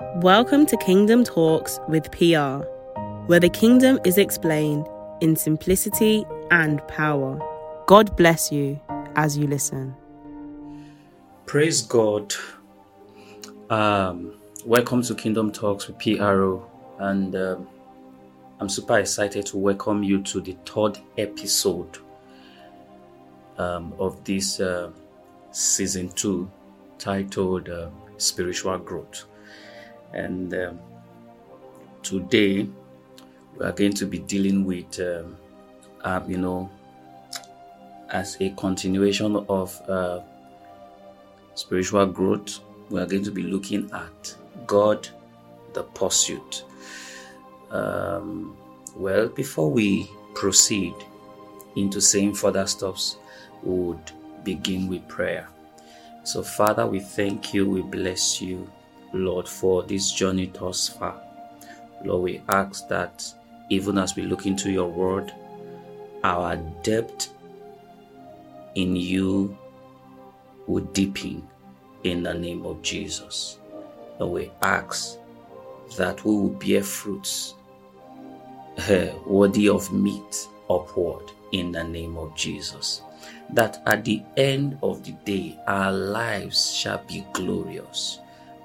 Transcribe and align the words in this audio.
Welcome 0.00 0.64
to 0.66 0.78
Kingdom 0.78 1.24
Talks 1.24 1.78
with 1.86 2.10
PR, 2.10 2.64
where 3.26 3.38
the 3.38 3.50
kingdom 3.50 4.00
is 4.02 4.16
explained 4.16 4.86
in 5.20 5.36
simplicity 5.36 6.24
and 6.50 6.80
power. 6.88 7.38
God 7.86 8.16
bless 8.16 8.50
you 8.50 8.80
as 9.14 9.36
you 9.36 9.46
listen. 9.46 9.94
Praise 11.44 11.82
God. 11.82 12.34
Um, 13.68 14.40
welcome 14.64 15.02
to 15.02 15.14
Kingdom 15.14 15.52
Talks 15.52 15.86
with 15.86 15.98
PRO, 15.98 16.66
and 16.98 17.36
um, 17.36 17.68
I'm 18.58 18.70
super 18.70 18.98
excited 18.98 19.44
to 19.46 19.58
welcome 19.58 20.02
you 20.02 20.22
to 20.22 20.40
the 20.40 20.56
third 20.64 20.98
episode 21.18 21.98
um, 23.58 23.92
of 23.98 24.24
this 24.24 24.60
uh, 24.60 24.92
season 25.52 26.08
two 26.08 26.50
titled 26.98 27.68
uh, 27.68 27.90
Spiritual 28.16 28.78
Growth. 28.78 29.26
And 30.12 30.52
um, 30.54 30.80
today 32.02 32.68
we 33.56 33.64
are 33.64 33.72
going 33.72 33.92
to 33.94 34.06
be 34.06 34.18
dealing 34.18 34.64
with, 34.64 34.98
um, 35.00 35.36
uh, 36.02 36.20
you 36.26 36.38
know, 36.38 36.70
as 38.10 38.36
a 38.40 38.50
continuation 38.50 39.36
of 39.48 39.80
uh, 39.88 40.20
spiritual 41.54 42.06
growth, 42.06 42.60
we 42.90 43.00
are 43.00 43.06
going 43.06 43.22
to 43.22 43.30
be 43.30 43.42
looking 43.42 43.90
at 43.92 44.34
God, 44.66 45.08
the 45.74 45.84
pursuit. 45.84 46.64
Um, 47.70 48.56
well, 48.96 49.28
before 49.28 49.70
we 49.70 50.10
proceed 50.34 50.94
into 51.76 52.00
saying 52.00 52.34
further 52.34 52.66
steps, 52.66 53.16
we 53.62 53.74
would 53.74 54.12
begin 54.42 54.88
with 54.88 55.06
prayer. 55.06 55.48
So, 56.24 56.42
Father, 56.42 56.86
we 56.86 57.00
thank 57.00 57.54
you, 57.54 57.68
we 57.68 57.82
bless 57.82 58.40
you, 58.42 58.70
Lord, 59.12 59.48
for 59.48 59.82
this 59.82 60.12
journey 60.12 60.46
thus 60.46 60.88
far. 60.88 61.20
Lord, 62.04 62.22
we 62.22 62.42
ask 62.48 62.88
that 62.88 63.24
even 63.68 63.98
as 63.98 64.16
we 64.16 64.22
look 64.22 64.46
into 64.46 64.70
your 64.70 64.88
word, 64.88 65.32
our 66.24 66.56
depth 66.82 67.32
in 68.74 68.96
you 68.96 69.56
would 70.66 70.92
deepen 70.92 71.46
in 72.04 72.22
the 72.22 72.34
name 72.34 72.64
of 72.64 72.82
Jesus. 72.82 73.58
And 74.18 74.30
we 74.30 74.50
ask 74.62 75.18
that 75.96 76.24
we 76.24 76.32
will 76.32 76.50
bear 76.50 76.82
fruits 76.82 77.54
uh, 78.78 79.08
worthy 79.26 79.68
of 79.68 79.92
meat 79.92 80.48
upward 80.68 81.32
in 81.52 81.72
the 81.72 81.84
name 81.84 82.16
of 82.16 82.34
Jesus. 82.36 83.02
That 83.52 83.82
at 83.86 84.04
the 84.04 84.22
end 84.36 84.78
of 84.82 85.04
the 85.04 85.12
day, 85.24 85.58
our 85.66 85.92
lives 85.92 86.72
shall 86.72 87.02
be 87.08 87.26
glorious 87.32 88.19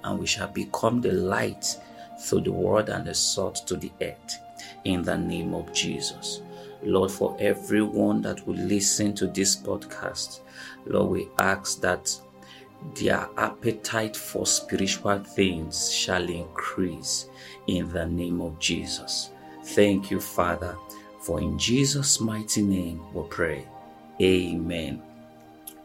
and 0.05 0.19
we 0.19 0.25
shall 0.25 0.47
become 0.47 1.01
the 1.01 1.11
light 1.11 1.77
through 2.19 2.41
the 2.41 2.51
word 2.51 2.89
and 2.89 3.05
the 3.05 3.13
salt 3.13 3.67
to 3.67 3.75
the 3.75 3.91
earth 4.01 4.39
in 4.85 5.01
the 5.01 5.17
name 5.17 5.53
of 5.53 5.71
Jesus. 5.73 6.41
Lord, 6.83 7.11
for 7.11 7.35
everyone 7.39 8.21
that 8.21 8.45
will 8.47 8.55
listen 8.55 9.13
to 9.15 9.27
this 9.27 9.55
podcast, 9.55 10.41
Lord, 10.85 11.11
we 11.11 11.27
ask 11.39 11.81
that 11.81 12.15
their 12.93 13.27
appetite 13.37 14.15
for 14.15 14.45
spiritual 14.45 15.17
things 15.19 15.91
shall 15.91 16.29
increase 16.29 17.27
in 17.67 17.89
the 17.91 18.05
name 18.05 18.41
of 18.41 18.59
Jesus. 18.59 19.31
Thank 19.63 20.11
you, 20.11 20.19
Father, 20.19 20.77
for 21.19 21.41
in 21.41 21.57
Jesus' 21.57 22.19
mighty 22.19 22.61
name 22.61 23.01
we 23.13 23.23
pray. 23.29 23.67
Amen. 24.21 25.01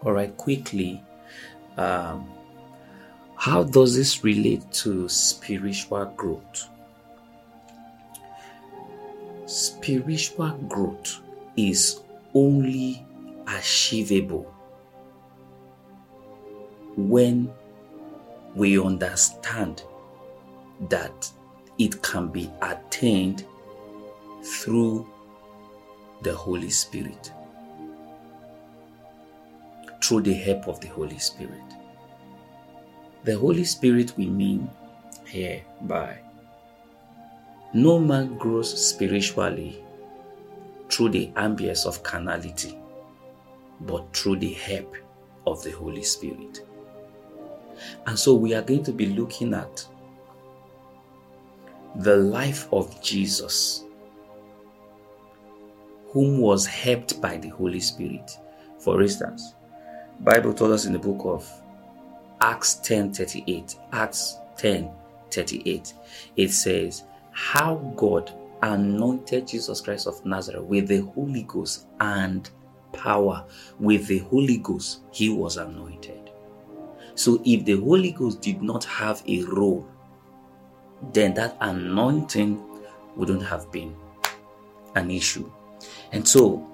All 0.02 0.12
right, 0.12 0.36
quickly, 0.36 1.02
um, 1.78 2.30
how 3.40 3.62
does 3.62 3.96
this 3.96 4.22
relate 4.22 4.70
to 4.70 5.08
spiritual 5.08 6.04
growth? 6.14 6.68
Spiritual 9.46 10.50
growth 10.68 11.20
is 11.56 12.02
only 12.34 13.02
achievable 13.46 14.42
when 16.98 17.50
we 18.54 18.78
understand 18.78 19.84
that 20.90 21.30
it 21.78 22.02
can 22.02 22.28
be 22.28 22.50
attained 22.60 23.46
through 24.44 25.08
the 26.20 26.34
Holy 26.34 26.68
Spirit, 26.68 27.32
through 30.02 30.20
the 30.20 30.34
help 30.34 30.68
of 30.68 30.78
the 30.80 30.88
Holy 30.88 31.18
Spirit. 31.18 31.62
The 33.22 33.36
Holy 33.36 33.64
Spirit 33.64 34.14
we 34.16 34.26
mean 34.26 34.70
here 35.26 35.62
by 35.82 36.18
no 37.74 37.98
man 38.00 38.38
grows 38.38 38.88
spiritually 38.88 39.84
through 40.88 41.10
the 41.10 41.28
ambience 41.36 41.86
of 41.86 42.02
carnality, 42.02 42.78
but 43.82 44.16
through 44.16 44.36
the 44.36 44.54
help 44.54 44.96
of 45.46 45.62
the 45.62 45.70
Holy 45.70 46.02
Spirit. 46.02 46.66
And 48.06 48.18
so 48.18 48.34
we 48.34 48.54
are 48.54 48.62
going 48.62 48.82
to 48.84 48.92
be 48.92 49.06
looking 49.06 49.54
at 49.54 49.86
the 51.96 52.16
life 52.16 52.68
of 52.72 53.02
Jesus, 53.02 53.84
whom 56.08 56.38
was 56.38 56.66
helped 56.66 57.20
by 57.20 57.36
the 57.36 57.48
Holy 57.48 57.80
Spirit. 57.80 58.30
For 58.78 59.02
instance, 59.02 59.54
Bible 60.20 60.54
told 60.54 60.72
us 60.72 60.86
in 60.86 60.92
the 60.92 60.98
book 60.98 61.20
of 61.24 61.59
Acts 62.40 62.80
10:38. 62.82 63.76
Acts 63.92 64.38
10:38. 64.56 65.94
It 66.36 66.50
says, 66.50 67.04
"How 67.32 67.76
God 67.96 68.32
anointed 68.62 69.46
Jesus 69.46 69.80
Christ 69.80 70.06
of 70.06 70.24
Nazareth 70.24 70.64
with 70.64 70.88
the 70.88 71.00
Holy 71.00 71.42
Ghost 71.44 71.86
and 72.00 72.48
power. 72.92 73.44
With 73.78 74.06
the 74.06 74.18
Holy 74.18 74.58
Ghost, 74.58 75.00
he 75.10 75.28
was 75.30 75.56
anointed." 75.56 76.30
So 77.14 77.40
if 77.44 77.64
the 77.64 77.78
Holy 77.80 78.12
Ghost 78.12 78.40
did 78.40 78.62
not 78.62 78.84
have 78.84 79.22
a 79.26 79.42
role, 79.44 79.84
then 81.12 81.34
that 81.34 81.56
anointing 81.60 82.62
wouldn't 83.16 83.42
have 83.42 83.70
been 83.70 83.94
an 84.94 85.10
issue. 85.10 85.50
And 86.12 86.26
so 86.26 86.66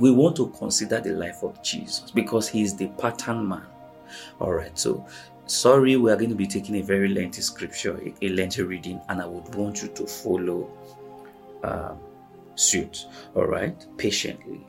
we 0.00 0.10
want 0.10 0.36
to 0.36 0.48
consider 0.58 1.00
the 1.00 1.12
life 1.12 1.42
of 1.42 1.62
Jesus 1.62 2.10
because 2.10 2.48
he 2.48 2.62
is 2.62 2.74
the 2.74 2.88
pattern 2.98 3.48
man. 3.48 3.66
All 4.40 4.52
right, 4.52 4.76
so 4.78 5.06
sorry, 5.46 5.96
we 5.96 6.10
are 6.10 6.16
going 6.16 6.30
to 6.30 6.36
be 6.36 6.46
taking 6.46 6.76
a 6.76 6.82
very 6.82 7.08
lengthy 7.08 7.42
scripture, 7.42 8.00
a, 8.22 8.28
lengthy 8.28 8.62
reading, 8.62 9.00
and 9.08 9.20
I 9.20 9.26
would 9.26 9.54
want 9.54 9.82
you 9.82 9.88
to 9.88 10.06
follow 10.06 10.70
um, 11.62 11.98
suit. 12.54 13.06
All 13.34 13.46
right, 13.46 13.86
patiently. 13.96 14.66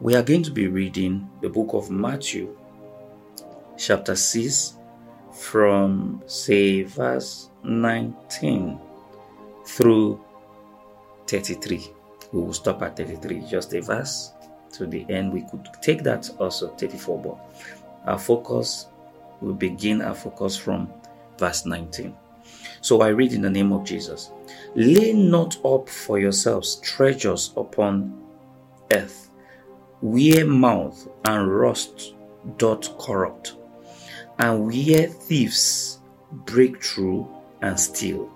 We 0.00 0.14
are 0.14 0.22
going 0.22 0.42
to 0.44 0.50
be 0.50 0.66
reading 0.66 1.28
the 1.42 1.48
book 1.48 1.74
of 1.74 1.90
Matthew, 1.90 2.56
chapter 3.76 4.16
6, 4.16 4.74
from 5.32 6.22
say 6.26 6.82
verse 6.82 7.50
19 7.62 8.80
through 9.64 10.20
33. 11.26 11.92
We 12.32 12.40
will 12.40 12.52
stop 12.52 12.82
at 12.82 12.96
33, 12.96 13.42
just 13.48 13.72
a 13.74 13.80
verse 13.80 14.32
to 14.72 14.86
the 14.86 15.06
end. 15.08 15.32
We 15.32 15.42
could 15.42 15.68
take 15.80 16.02
that 16.02 16.28
also, 16.38 16.68
34, 16.68 17.22
but 17.22 17.38
our 18.08 18.18
focus 18.18 18.86
will 19.40 19.54
begin 19.54 20.02
our 20.02 20.14
focus 20.14 20.56
from 20.56 20.90
verse 21.38 21.64
19. 21.66 22.14
So 22.80 23.02
I 23.02 23.08
read 23.08 23.32
in 23.32 23.42
the 23.42 23.50
name 23.50 23.72
of 23.72 23.84
Jesus 23.84 24.32
Lay 24.74 25.12
not 25.12 25.64
up 25.64 25.88
for 25.88 26.18
yourselves 26.18 26.76
treasures 26.76 27.52
upon 27.56 28.22
earth, 28.92 29.30
where 30.00 30.46
mouth 30.46 31.08
and 31.24 31.52
rust 31.52 32.14
doth 32.56 32.96
corrupt, 32.98 33.56
and 34.38 34.66
where 34.66 35.08
thieves 35.08 36.00
break 36.32 36.82
through 36.82 37.28
and 37.62 37.78
steal. 37.78 38.30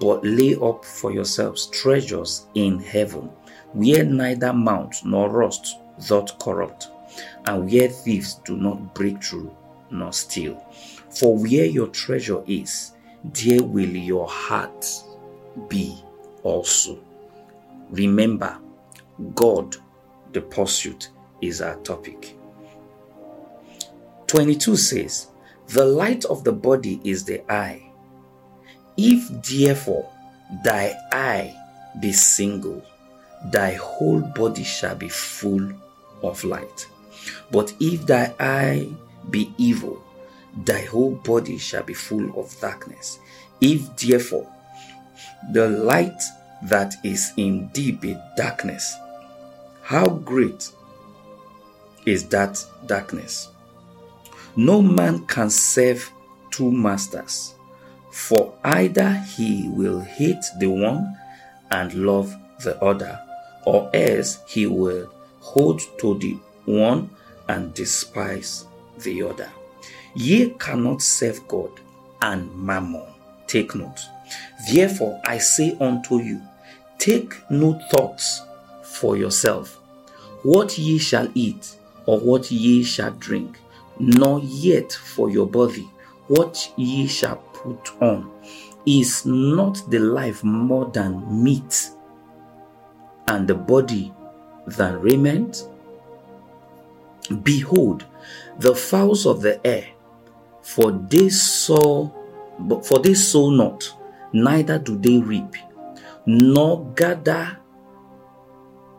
But 0.00 0.24
lay 0.24 0.54
up 0.54 0.84
for 0.84 1.12
yourselves 1.12 1.66
treasures 1.66 2.46
in 2.54 2.78
heaven, 2.78 3.30
where 3.72 4.04
neither 4.04 4.52
mouth 4.52 5.04
nor 5.04 5.28
rust 5.28 5.76
doth 6.06 6.38
corrupt, 6.38 6.88
and 7.46 7.70
where 7.70 7.88
thieves 7.88 8.34
do 8.44 8.56
not 8.56 8.94
break 8.94 9.22
through 9.22 9.54
nor 9.90 10.12
steal. 10.12 10.64
For 11.10 11.36
where 11.36 11.66
your 11.66 11.88
treasure 11.88 12.42
is, 12.46 12.92
there 13.24 13.62
will 13.62 13.88
your 13.88 14.26
heart 14.28 14.86
be 15.68 15.96
also. 16.42 16.98
Remember, 17.90 18.58
God, 19.34 19.76
the 20.32 20.40
pursuit, 20.40 21.10
is 21.42 21.60
our 21.60 21.76
topic. 21.82 22.36
22 24.28 24.76
says, 24.76 25.26
The 25.68 25.84
light 25.84 26.24
of 26.24 26.44
the 26.44 26.52
body 26.52 27.00
is 27.04 27.24
the 27.24 27.42
eye. 27.52 27.82
If 28.96 29.28
therefore 29.42 30.10
thy 30.64 30.94
eye 31.12 31.54
be 32.00 32.12
single, 32.12 32.82
thy 33.50 33.72
whole 33.74 34.20
body 34.20 34.64
shall 34.64 34.94
be 34.94 35.08
full 35.08 35.72
of 36.22 36.42
light. 36.44 36.86
But 37.50 37.74
if 37.80 38.06
thy 38.06 38.34
eye 38.38 38.88
be 39.30 39.52
evil, 39.58 40.02
thy 40.64 40.82
whole 40.84 41.14
body 41.16 41.58
shall 41.58 41.82
be 41.82 41.94
full 41.94 42.38
of 42.38 42.58
darkness. 42.60 43.18
If 43.60 43.96
therefore 43.96 44.50
the 45.52 45.68
light 45.68 46.20
that 46.64 46.94
is 47.04 47.32
in 47.36 47.70
thee 47.72 47.92
be 47.92 48.16
darkness, 48.36 48.96
how 49.82 50.06
great 50.06 50.70
is 52.06 52.26
that 52.28 52.64
darkness? 52.86 53.48
No 54.56 54.82
man 54.82 55.26
can 55.26 55.50
serve 55.50 56.10
two 56.50 56.70
masters, 56.70 57.54
for 58.10 58.54
either 58.64 59.10
he 59.36 59.68
will 59.68 60.00
hate 60.00 60.44
the 60.58 60.68
one 60.68 61.16
and 61.70 61.94
love 61.94 62.34
the 62.62 62.80
other, 62.82 63.18
or 63.64 63.90
else 63.94 64.40
he 64.46 64.66
will 64.66 65.10
hold 65.40 65.80
to 65.98 66.18
the 66.18 66.38
one 66.64 67.10
and 67.48 67.74
despise 67.74 68.66
the 68.98 69.22
other. 69.22 69.50
Ye 70.14 70.50
cannot 70.58 71.02
serve 71.02 71.46
God 71.48 71.70
and 72.20 72.54
mammon. 72.54 73.06
Take 73.46 73.74
note. 73.74 74.00
Therefore 74.72 75.20
I 75.26 75.38
say 75.38 75.76
unto 75.80 76.18
you, 76.18 76.40
take 76.98 77.34
no 77.50 77.78
thoughts 77.90 78.42
for 78.82 79.16
yourself, 79.16 79.80
what 80.42 80.78
ye 80.78 80.98
shall 80.98 81.28
eat, 81.34 81.76
or 82.06 82.18
what 82.20 82.50
ye 82.50 82.82
shall 82.82 83.10
drink, 83.12 83.58
nor 83.98 84.40
yet 84.40 84.92
for 84.92 85.30
your 85.30 85.46
body, 85.46 85.88
what 86.28 86.72
ye 86.76 87.06
shall 87.06 87.36
put 87.36 87.90
on. 88.00 88.30
Is 88.84 89.24
not 89.24 89.80
the 89.90 90.00
life 90.00 90.42
more 90.42 90.86
than 90.86 91.42
meat, 91.44 91.90
and 93.28 93.46
the 93.46 93.54
body 93.54 94.12
than 94.66 95.00
raiment? 95.00 95.68
Behold, 97.42 98.04
the 98.58 98.74
fowls 98.74 99.26
of 99.26 99.42
the 99.42 99.64
air, 99.66 99.86
for 100.62 100.92
they 100.92 101.28
sow, 101.28 102.12
but 102.58 102.84
for 102.86 102.98
they 102.98 103.14
sow 103.14 103.50
not, 103.50 103.92
neither 104.32 104.78
do 104.78 104.96
they 104.96 105.18
reap, 105.18 105.54
nor 106.26 106.84
gather 106.94 107.58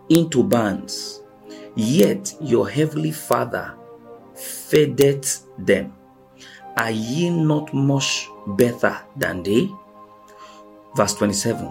into 0.10 0.44
barns, 0.44 1.22
yet 1.75 2.36
your 2.42 2.70
heavenly 2.70 3.12
Father 3.12 3.75
feedeth 4.36 5.46
them. 5.58 5.94
Are 6.78 6.92
ye 6.92 7.30
not 7.30 7.74
much 7.74 8.28
better 8.48 8.98
than 9.16 9.44
they? 9.44 9.70
Verse 10.96 11.14
27 11.16 11.68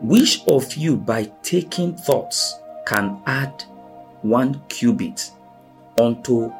Which 0.00 0.42
of 0.48 0.74
you 0.74 0.96
by 0.96 1.30
taking 1.42 1.96
thoughts 1.96 2.58
can 2.86 3.22
add 3.26 3.62
one 4.22 4.60
cubit 4.68 5.30
unto 6.00 6.52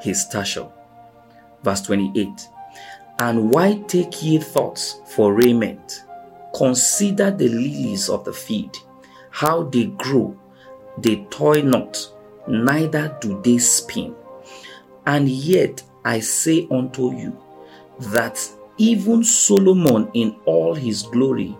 his 0.00 0.22
stature? 0.22 0.68
Verse 1.62 1.82
28 1.82 2.48
And 3.18 3.50
why 3.50 3.82
take 3.86 4.22
ye 4.22 4.38
thoughts 4.38 5.00
for 5.06 5.34
raiment? 5.34 6.04
Consider 6.54 7.30
the 7.30 7.48
lilies 7.48 8.08
of 8.08 8.24
the 8.24 8.32
field, 8.32 8.76
how 9.30 9.64
they 9.64 9.86
grow, 9.86 10.38
they 10.98 11.24
toil 11.30 11.62
not, 11.62 11.98
neither 12.48 13.16
do 13.20 13.40
they 13.42 13.58
spin. 13.58 14.14
And 15.04 15.28
yet 15.28 15.82
I 16.04 16.20
say 16.20 16.66
unto 16.70 17.12
you 17.14 17.40
that 18.12 18.38
even 18.78 19.24
Solomon 19.24 20.10
in 20.14 20.36
all 20.44 20.74
his 20.74 21.02
glory 21.02 21.56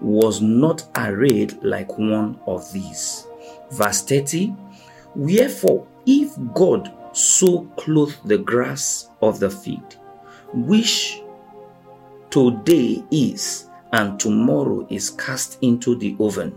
was 0.00 0.40
not 0.40 0.88
arrayed 0.96 1.62
like 1.62 1.98
one 1.98 2.38
of 2.46 2.72
these. 2.72 3.26
Verse 3.70 4.02
30 4.02 4.54
Wherefore, 5.14 5.86
if 6.08 6.34
God 6.54 6.90
so 7.12 7.64
clothe 7.76 8.14
the 8.24 8.38
grass 8.38 9.10
of 9.20 9.38
the 9.40 9.50
field, 9.50 9.98
which 10.54 11.20
today 12.30 13.04
is 13.10 13.68
and 13.92 14.18
tomorrow 14.18 14.86
is 14.88 15.10
cast 15.10 15.58
into 15.60 15.96
the 15.96 16.16
oven, 16.18 16.54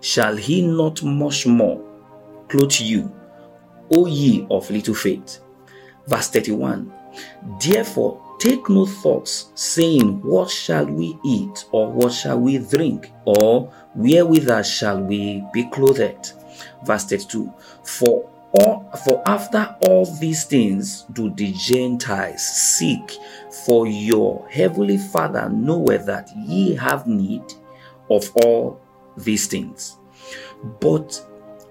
shall 0.00 0.34
he 0.34 0.62
not 0.62 1.02
much 1.02 1.46
more 1.46 1.84
clothe 2.48 2.80
you, 2.80 3.12
O 3.90 4.06
ye 4.06 4.46
of 4.50 4.70
little 4.70 4.94
faith? 4.94 5.40
Verse 6.06 6.28
31 6.30 6.90
Therefore, 7.60 8.22
take 8.38 8.70
no 8.70 8.86
thoughts, 8.86 9.52
saying, 9.54 10.22
What 10.22 10.50
shall 10.50 10.86
we 10.86 11.18
eat, 11.26 11.66
or 11.72 11.92
what 11.92 12.12
shall 12.12 12.40
we 12.40 12.56
drink, 12.56 13.12
or 13.26 13.70
wherewithal 13.94 14.62
shall 14.62 15.00
we 15.02 15.44
be 15.52 15.68
clothed? 15.68 16.32
Verse 16.84 17.04
32 17.04 17.52
For 17.84 18.30
for 18.54 19.22
after 19.26 19.76
all 19.88 20.06
these 20.06 20.44
things 20.44 21.02
do 21.12 21.30
the 21.30 21.52
Gentiles 21.52 22.42
seek, 22.42 23.18
for 23.66 23.86
your 23.86 24.48
heavenly 24.48 24.98
Father 24.98 25.48
knoweth 25.48 26.06
that 26.06 26.30
ye 26.36 26.74
have 26.76 27.06
need 27.06 27.42
of 28.10 28.30
all 28.44 28.80
these 29.16 29.46
things. 29.46 29.96
But 30.80 31.20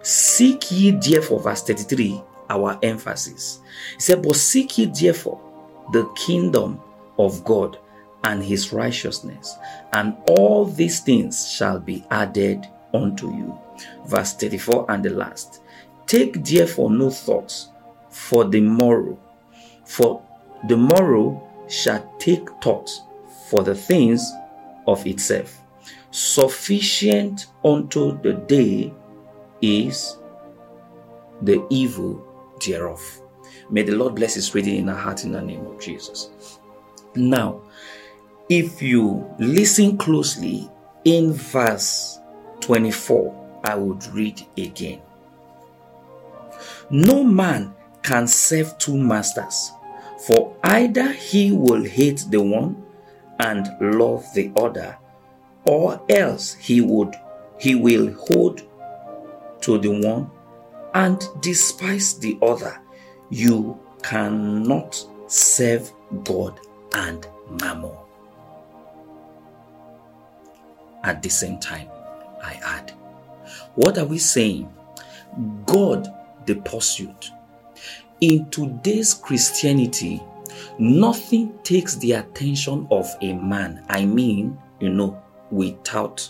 seek 0.02 0.72
ye 0.72 0.92
therefore, 0.92 1.40
verse 1.40 1.64
33, 1.64 2.22
our 2.50 2.78
emphasis. 2.84 3.62
He 3.96 4.02
said, 4.02 4.22
But 4.22 4.36
seek 4.36 4.78
ye 4.78 4.86
therefore 4.86 5.40
the 5.94 6.06
kingdom 6.16 6.82
of 7.18 7.44
God 7.46 7.80
and 8.26 8.44
his 8.44 8.74
righteousness, 8.74 9.56
and 9.94 10.18
all 10.28 10.66
these 10.66 11.00
things 11.00 11.50
shall 11.52 11.80
be 11.80 12.06
added 12.12 12.68
unto 12.94 13.28
you. 13.34 13.58
Verse 14.06 14.34
34 14.34 14.86
and 14.90 15.04
the 15.04 15.10
last. 15.10 15.62
Take 16.08 16.44
therefore 16.44 16.92
no 16.92 17.10
thoughts 17.10 17.70
for 18.10 18.46
the 18.46 18.62
morrow, 18.62 19.18
for 19.86 20.24
the 20.68 20.78
morrow 20.78 21.50
shall 21.68 22.16
take 22.20 22.48
thought 22.62 22.90
for 23.50 23.64
the 23.64 23.76
things 23.76 24.32
of 24.88 25.06
itself. 25.08 25.62
Sufficient 26.12 27.48
unto 27.64 28.22
the 28.22 28.34
day 28.34 28.94
is 29.62 30.18
the 31.42 31.66
evil 31.70 32.26
thereof. 32.66 33.22
May 33.70 33.84
the 33.84 33.96
Lord 33.96 34.16
bless 34.16 34.36
his 34.36 34.54
reading 34.54 34.76
in 34.78 34.90
our 34.90 34.96
heart 34.96 35.24
in 35.24 35.32
the 35.32 35.42
name 35.42 35.66
of 35.66 35.80
Jesus. 35.80 36.60
Now, 37.16 37.62
if 38.50 38.82
you 38.82 39.26
listen 39.40 39.98
closely 39.98 40.70
in 41.06 41.34
verse 41.34 42.20
24, 42.60 43.62
I 43.64 43.76
would 43.76 44.06
read 44.08 44.46
again. 44.58 45.02
No 46.96 47.24
man 47.24 47.74
can 48.04 48.28
serve 48.28 48.78
two 48.78 48.96
masters, 48.96 49.72
for 50.28 50.56
either 50.64 51.12
he 51.12 51.52
will 51.52 51.84
hate 51.84 52.24
the 52.30 52.40
one 52.40 52.86
and 53.40 53.68
love 53.82 54.24
the 54.36 54.52
other, 54.56 54.96
or 55.66 56.00
else 56.08 56.54
he 56.54 56.82
would 56.82 57.16
he 57.58 57.74
will 57.74 58.14
hold 58.14 58.62
to 59.62 59.80
the 59.80 59.90
one 59.90 60.30
and 60.94 61.20
despise 61.42 62.20
the 62.20 62.38
other. 62.44 62.80
You 63.32 63.80
cannot 64.04 65.04
serve 65.26 65.92
God 66.24 66.60
and 66.94 67.26
mammon. 67.60 67.98
At 71.02 71.24
the 71.24 71.30
same 71.30 71.60
time, 71.60 71.90
I 72.44 72.60
add, 72.64 72.92
what 73.74 73.98
are 73.98 74.06
we 74.06 74.20
saying? 74.20 74.72
God 75.66 76.14
the 76.46 76.56
pursuit. 76.56 77.32
In 78.22 78.50
today's 78.50 79.14
Christianity, 79.14 80.22
nothing 80.80 81.58
takes 81.64 81.96
the 81.96 82.14
attention 82.14 82.88
of 82.92 83.10
a 83.22 83.34
man. 83.34 83.86
I 83.90 84.06
mean, 84.06 84.58
you 84.80 84.90
know, 84.90 85.22
without 85.52 86.30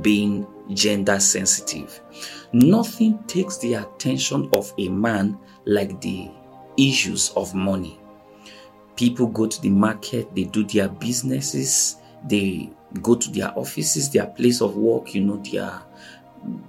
being 0.00 0.46
gender 0.72 1.20
sensitive. 1.20 2.00
Nothing 2.52 3.22
takes 3.24 3.58
the 3.58 3.74
attention 3.74 4.48
of 4.52 4.72
a 4.78 4.88
man 4.88 5.38
like 5.66 6.00
the 6.00 6.30
issues 6.76 7.30
of 7.36 7.54
money. 7.54 7.98
People 8.96 9.26
go 9.26 9.46
to 9.46 9.60
the 9.60 9.70
market, 9.70 10.34
they 10.34 10.44
do 10.44 10.64
their 10.64 10.88
businesses, 10.88 11.96
they 12.26 12.70
go 13.02 13.14
to 13.14 13.30
their 13.30 13.56
offices, 13.58 14.10
their 14.10 14.26
place 14.26 14.60
of 14.60 14.76
work, 14.76 15.14
you 15.14 15.20
know, 15.20 15.36
their 15.38 15.82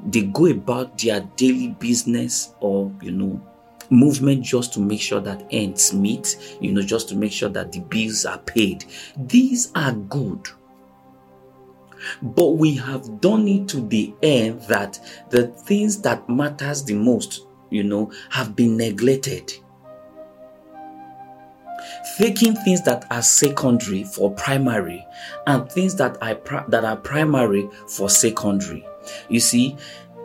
they 0.05 0.23
go 0.23 0.45
about 0.45 0.97
their 0.97 1.21
daily 1.35 1.69
business 1.79 2.53
or 2.59 2.91
you 3.01 3.11
know 3.11 3.41
movement 3.89 4.43
just 4.43 4.73
to 4.73 4.79
make 4.79 5.01
sure 5.01 5.19
that 5.19 5.45
ends 5.51 5.93
meet 5.93 6.57
you 6.59 6.71
know 6.71 6.81
just 6.81 7.07
to 7.09 7.15
make 7.15 7.31
sure 7.31 7.49
that 7.49 7.71
the 7.71 7.79
bills 7.81 8.25
are 8.25 8.39
paid. 8.39 8.85
These 9.17 9.71
are 9.75 9.93
good. 9.93 10.47
But 12.21 12.51
we 12.51 12.75
have 12.75 13.19
done 13.19 13.47
it 13.47 13.67
to 13.69 13.81
the 13.81 14.13
end 14.21 14.61
that 14.63 14.99
the 15.31 15.47
things 15.47 16.01
that 16.01 16.27
matters 16.29 16.83
the 16.83 16.93
most 16.93 17.47
you 17.69 17.83
know 17.83 18.11
have 18.29 18.55
been 18.55 18.77
neglected. 18.77 19.53
Taking 22.17 22.55
things 22.55 22.81
that 22.83 23.05
are 23.11 23.21
secondary 23.21 24.03
for 24.03 24.31
primary 24.33 25.05
and 25.47 25.69
things 25.71 25.95
that 25.95 26.17
are 26.21 26.65
that 26.69 26.85
are 26.85 26.97
primary 26.97 27.69
for 27.87 28.09
secondary 28.09 28.85
you 29.29 29.39
see, 29.39 29.77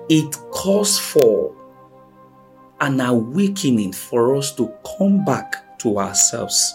it 0.09 0.37
calls 0.51 0.99
for 0.99 1.55
an 2.81 3.01
awakening 3.01 3.93
for 3.93 4.37
us 4.37 4.53
to 4.57 4.73
come 4.99 5.25
back 5.25 5.79
to 5.79 5.99
ourselves. 5.99 6.75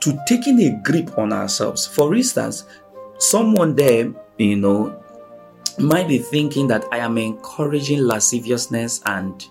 to 0.00 0.18
taking 0.26 0.60
a 0.60 0.80
grip 0.82 1.18
on 1.18 1.32
ourselves. 1.32 1.86
For 1.86 2.14
instance, 2.14 2.64
someone 3.18 3.74
there, 3.74 4.12
you 4.38 4.56
know, 4.56 5.02
might 5.78 6.08
be 6.08 6.18
thinking 6.18 6.68
that 6.68 6.84
I 6.92 6.98
am 6.98 7.18
encouraging 7.18 8.00
lasciviousness 8.00 9.02
and 9.04 9.44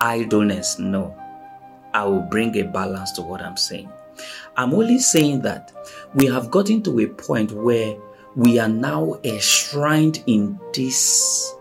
idleness. 0.00 0.78
No, 0.78 1.14
I 1.92 2.04
will 2.04 2.22
bring 2.22 2.56
a 2.56 2.62
balance 2.62 3.12
to 3.12 3.22
what 3.22 3.42
I'm 3.42 3.56
saying. 3.56 3.90
I'm 4.56 4.74
only 4.74 4.98
saying 4.98 5.42
that 5.42 5.72
we 6.14 6.26
have 6.26 6.50
gotten 6.50 6.82
to 6.82 7.00
a 7.00 7.06
point 7.06 7.52
where 7.52 7.96
we 8.40 8.58
are 8.58 8.70
now 8.70 9.20
enshrined 9.22 10.24
in 10.26 10.58
this 10.72 11.54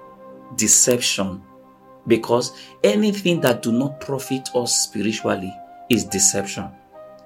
deception 0.56 1.44
because 2.08 2.54
anything 2.86 3.42
that 3.42 3.62
do 3.62 3.74
not 3.74 4.00
profit 4.00 4.48
us 4.56 4.84
spiritually 4.84 5.54
is 5.90 6.06
deception. 6.06 6.70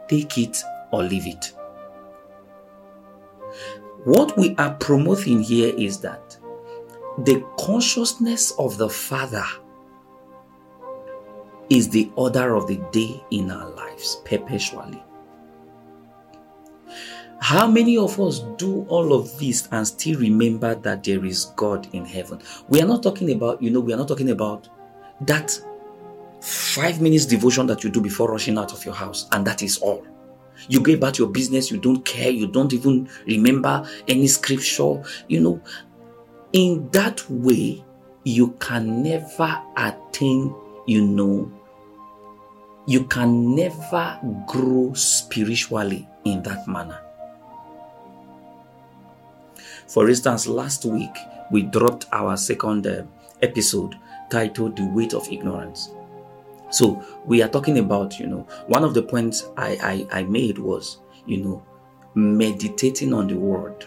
Take 0.07 0.39
it 0.39 0.63
or 0.91 1.03
leave 1.03 1.27
it. 1.27 1.53
What 4.05 4.35
we 4.39 4.55
are 4.57 4.73
promoting 4.73 5.43
here 5.43 5.71
is 5.77 5.99
that 5.99 6.35
the 7.19 7.45
consciousness 7.59 8.53
of 8.57 8.79
the 8.79 8.89
father 8.89 9.45
is 11.69 11.89
the 11.89 12.11
order 12.15 12.55
of 12.55 12.65
the 12.65 12.77
day 12.91 13.23
in 13.29 13.51
our 13.51 13.69
lives 13.69 14.19
perpetually 14.25 15.03
how 17.43 17.67
many 17.67 17.97
of 17.97 18.17
us 18.21 18.39
do 18.55 18.85
all 18.87 19.11
of 19.11 19.37
this 19.37 19.67
and 19.73 19.85
still 19.85 20.17
remember 20.17 20.75
that 20.75 21.03
there 21.03 21.25
is 21.25 21.51
God 21.57 21.89
in 21.91 22.05
heaven? 22.05 22.39
We 22.69 22.81
are 22.81 22.87
not 22.87 23.03
talking 23.03 23.33
about, 23.33 23.61
you 23.61 23.69
know, 23.69 23.81
we 23.81 23.91
are 23.91 23.97
not 23.97 24.07
talking 24.07 24.29
about 24.29 24.69
that 25.19 25.51
five 26.39 27.01
minutes 27.01 27.25
devotion 27.25 27.67
that 27.67 27.83
you 27.83 27.89
do 27.89 27.99
before 27.99 28.31
rushing 28.31 28.57
out 28.57 28.71
of 28.71 28.85
your 28.85 28.93
house, 28.93 29.27
and 29.33 29.45
that 29.45 29.61
is 29.61 29.77
all. 29.79 30.07
You 30.69 30.79
go 30.79 30.93
about 30.93 31.19
your 31.19 31.27
business, 31.27 31.69
you 31.69 31.77
don't 31.79 32.05
care, 32.05 32.29
you 32.29 32.47
don't 32.47 32.71
even 32.71 33.09
remember 33.27 33.85
any 34.07 34.27
scripture, 34.27 35.03
you 35.27 35.41
know. 35.41 35.61
In 36.53 36.87
that 36.91 37.29
way, 37.29 37.83
you 38.23 38.51
can 38.61 39.03
never 39.03 39.61
attain, 39.75 40.55
you 40.87 41.05
know, 41.05 41.51
you 42.87 43.03
can 43.03 43.53
never 43.53 44.17
grow 44.47 44.93
spiritually 44.93 46.07
in 46.23 46.41
that 46.43 46.65
manner. 46.69 47.02
For 49.93 50.09
instance, 50.09 50.47
last 50.47 50.85
week 50.85 51.15
we 51.51 51.61
dropped 51.61 52.07
our 52.11 52.35
second 52.35 52.87
uh, 52.87 53.03
episode 53.43 53.95
titled 54.31 54.75
The 54.75 54.87
Weight 54.87 55.13
of 55.13 55.31
Ignorance. 55.31 55.91
So 56.71 57.05
we 57.25 57.43
are 57.43 57.47
talking 57.47 57.77
about, 57.77 58.19
you 58.19 58.25
know, 58.25 58.47
one 58.65 58.83
of 58.83 58.95
the 58.95 59.03
points 59.03 59.51
I, 59.55 60.07
I, 60.11 60.21
I 60.21 60.23
made 60.23 60.57
was, 60.57 60.97
you 61.27 61.43
know, 61.43 61.63
meditating 62.15 63.13
on 63.13 63.27
the 63.27 63.35
word 63.35 63.85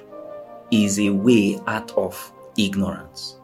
is 0.71 1.01
a 1.01 1.11
way 1.11 1.59
out 1.67 1.91
of 1.97 2.33
ignorance. 2.57 3.41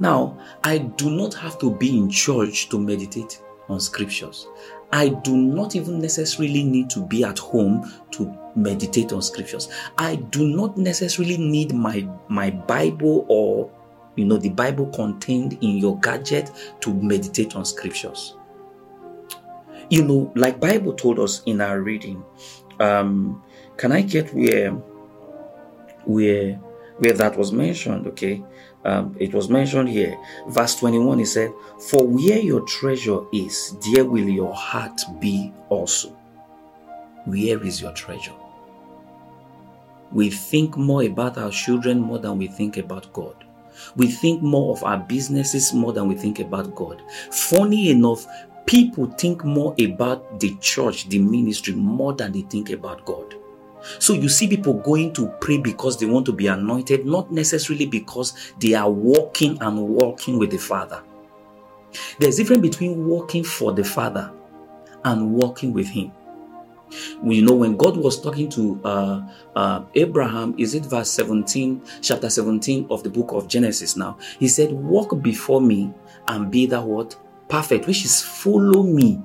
Now, 0.00 0.36
I 0.64 0.78
do 0.78 1.10
not 1.10 1.32
have 1.34 1.60
to 1.60 1.70
be 1.70 1.96
in 1.96 2.10
church 2.10 2.70
to 2.70 2.80
meditate 2.80 3.40
on 3.68 3.78
scriptures. 3.78 4.48
I 4.92 5.08
do 5.08 5.36
not 5.36 5.76
even 5.76 6.00
necessarily 6.00 6.64
need 6.64 6.88
to 6.90 7.04
be 7.04 7.24
at 7.24 7.38
home 7.38 7.92
to 8.12 8.34
meditate 8.56 9.12
on 9.12 9.22
scriptures. 9.22 9.68
I 9.98 10.16
do 10.16 10.46
not 10.48 10.78
necessarily 10.78 11.36
need 11.36 11.74
my 11.74 12.08
my 12.28 12.50
Bible 12.50 13.26
or 13.28 13.70
you 14.16 14.24
know 14.24 14.38
the 14.38 14.48
Bible 14.48 14.86
contained 14.86 15.58
in 15.60 15.76
your 15.78 15.98
gadget 16.00 16.50
to 16.80 16.94
meditate 16.94 17.54
on 17.54 17.64
scriptures. 17.64 18.36
You 19.90 20.04
know, 20.04 20.32
like 20.34 20.60
Bible 20.60 20.94
told 20.94 21.18
us 21.18 21.42
in 21.44 21.60
our 21.60 21.80
reading. 21.80 22.22
Um, 22.80 23.42
can 23.76 23.92
I 23.92 24.02
get 24.02 24.32
where 24.34 24.72
where 26.04 26.54
where 26.98 27.12
that 27.12 27.36
was 27.36 27.52
mentioned? 27.52 28.06
Okay, 28.08 28.42
um, 28.84 29.16
it 29.18 29.34
was 29.34 29.48
mentioned 29.48 29.88
here. 29.88 30.18
Verse 30.48 30.76
21, 30.76 31.18
he 31.18 31.24
said, 31.24 31.52
For 31.90 32.06
where 32.06 32.38
your 32.38 32.60
treasure 32.62 33.20
is, 33.32 33.76
there 33.92 34.04
will 34.04 34.28
your 34.28 34.54
heart 34.54 35.00
be 35.20 35.52
also. 35.68 36.10
Where 37.24 37.62
is 37.62 37.80
your 37.80 37.92
treasure? 37.92 38.34
We 40.12 40.30
think 40.30 40.76
more 40.76 41.02
about 41.02 41.36
our 41.36 41.50
children 41.50 42.00
more 42.00 42.18
than 42.18 42.38
we 42.38 42.46
think 42.46 42.78
about 42.78 43.12
God. 43.12 43.44
We 43.96 44.06
think 44.08 44.42
more 44.42 44.72
of 44.72 44.82
our 44.82 44.96
businesses 44.96 45.74
more 45.74 45.92
than 45.92 46.08
we 46.08 46.14
think 46.14 46.40
about 46.40 46.74
God. 46.74 47.02
Funny 47.30 47.90
enough, 47.90 48.26
people 48.66 49.06
think 49.06 49.44
more 49.44 49.74
about 49.78 50.40
the 50.40 50.56
church, 50.60 51.08
the 51.08 51.18
ministry, 51.18 51.74
more 51.74 52.14
than 52.14 52.32
they 52.32 52.42
think 52.42 52.70
about 52.70 53.04
God. 53.04 53.34
So 53.98 54.12
you 54.12 54.28
see 54.28 54.48
people 54.48 54.74
going 54.74 55.12
to 55.14 55.28
pray 55.40 55.58
because 55.58 55.98
they 55.98 56.06
want 56.06 56.26
to 56.26 56.32
be 56.32 56.46
anointed, 56.46 57.06
not 57.06 57.32
necessarily 57.32 57.86
because 57.86 58.52
they 58.58 58.74
are 58.74 58.90
walking 58.90 59.60
and 59.60 59.80
walking 59.80 60.38
with 60.38 60.50
the 60.50 60.58
Father. 60.58 61.02
There's 62.18 62.38
a 62.38 62.42
difference 62.42 62.62
between 62.62 63.06
walking 63.06 63.44
for 63.44 63.72
the 63.72 63.84
Father 63.84 64.32
and 65.04 65.32
walking 65.32 65.72
with 65.72 65.88
Him. 65.88 66.12
We 67.22 67.42
know 67.42 67.54
when 67.54 67.76
God 67.76 67.96
was 67.96 68.20
talking 68.20 68.48
to 68.50 68.80
uh, 68.84 69.22
uh, 69.54 69.84
Abraham, 69.94 70.54
is 70.58 70.74
it 70.74 70.86
verse 70.86 71.10
17, 71.10 71.82
chapter 72.00 72.30
17 72.30 72.86
of 72.90 73.02
the 73.02 73.10
book 73.10 73.32
of 73.32 73.48
Genesis 73.48 73.96
now? 73.96 74.18
He 74.38 74.48
said, 74.48 74.72
Walk 74.72 75.20
before 75.22 75.60
me 75.60 75.92
and 76.26 76.50
be 76.50 76.66
that 76.66 76.82
what? 76.82 77.16
Perfect, 77.48 77.86
which 77.86 78.04
is 78.04 78.22
follow 78.22 78.82
me. 78.82 79.20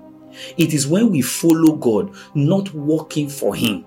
It 0.58 0.74
is 0.74 0.88
when 0.88 1.12
we 1.12 1.22
follow 1.22 1.76
God, 1.76 2.14
not 2.34 2.74
walking 2.74 3.30
for 3.30 3.56
Him. 3.56 3.86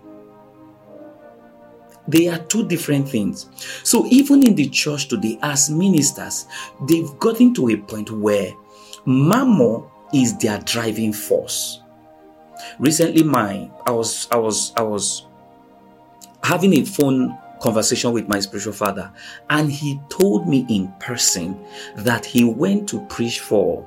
They 2.08 2.28
are 2.28 2.38
two 2.38 2.66
different 2.66 3.08
things. 3.08 3.46
So 3.82 4.06
even 4.06 4.46
in 4.46 4.54
the 4.54 4.68
church 4.68 5.08
today, 5.08 5.38
as 5.42 5.70
ministers, 5.70 6.46
they've 6.88 7.18
gotten 7.18 7.54
to 7.54 7.70
a 7.70 7.76
point 7.76 8.10
where 8.10 8.52
mammon 9.04 9.84
is 10.12 10.36
their 10.38 10.58
driving 10.60 11.12
force. 11.12 11.80
Recently, 12.78 13.22
my 13.22 13.70
I 13.86 13.90
was 13.90 14.28
I 14.30 14.36
was 14.36 14.72
I 14.76 14.82
was 14.82 15.26
having 16.42 16.74
a 16.74 16.84
phone 16.84 17.36
conversation 17.60 18.12
with 18.12 18.28
my 18.28 18.40
spiritual 18.40 18.72
father, 18.72 19.12
and 19.50 19.70
he 19.70 20.00
told 20.08 20.48
me 20.48 20.66
in 20.68 20.92
person 21.00 21.58
that 21.96 22.24
he 22.24 22.44
went 22.44 22.88
to 22.90 23.04
preach 23.06 23.40
for 23.40 23.86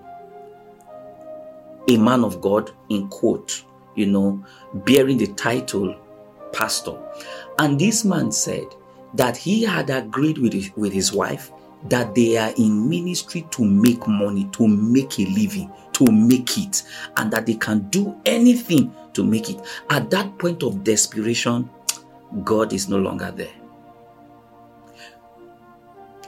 a 1.88 1.98
man 1.98 2.24
of 2.24 2.42
God 2.42 2.72
in 2.90 3.08
quote, 3.08 3.64
you 3.96 4.06
know, 4.06 4.44
bearing 4.74 5.18
the 5.18 5.28
title 5.28 5.96
pastor. 6.54 6.98
And 7.60 7.78
this 7.78 8.06
man 8.06 8.32
said 8.32 8.68
that 9.16 9.36
he 9.36 9.64
had 9.64 9.90
agreed 9.90 10.38
with 10.38 10.54
his, 10.54 10.72
with 10.78 10.94
his 10.94 11.12
wife 11.12 11.52
that 11.90 12.16
they 12.16 12.38
are 12.38 12.54
in 12.58 12.90
ministry 12.90 13.46
to 13.52 13.66
make 13.66 14.08
money, 14.08 14.48
to 14.54 14.66
make 14.66 15.20
a 15.20 15.26
living, 15.26 15.70
to 15.94 16.06
make 16.10 16.58
it, 16.58 16.84
and 17.18 17.32
that 17.32 17.46
they 17.46 17.56
can 17.56 17.82
do 17.90 18.16
anything 18.26 18.94
to 19.14 19.26
make 19.26 19.50
it. 19.50 19.60
At 19.90 20.10
that 20.12 20.38
point 20.38 20.64
of 20.64 20.86
desperation, 20.86 21.70
God 22.46 22.72
is 22.72 22.88
no 22.88 22.98
longer 22.98 23.32
there. 23.32 23.52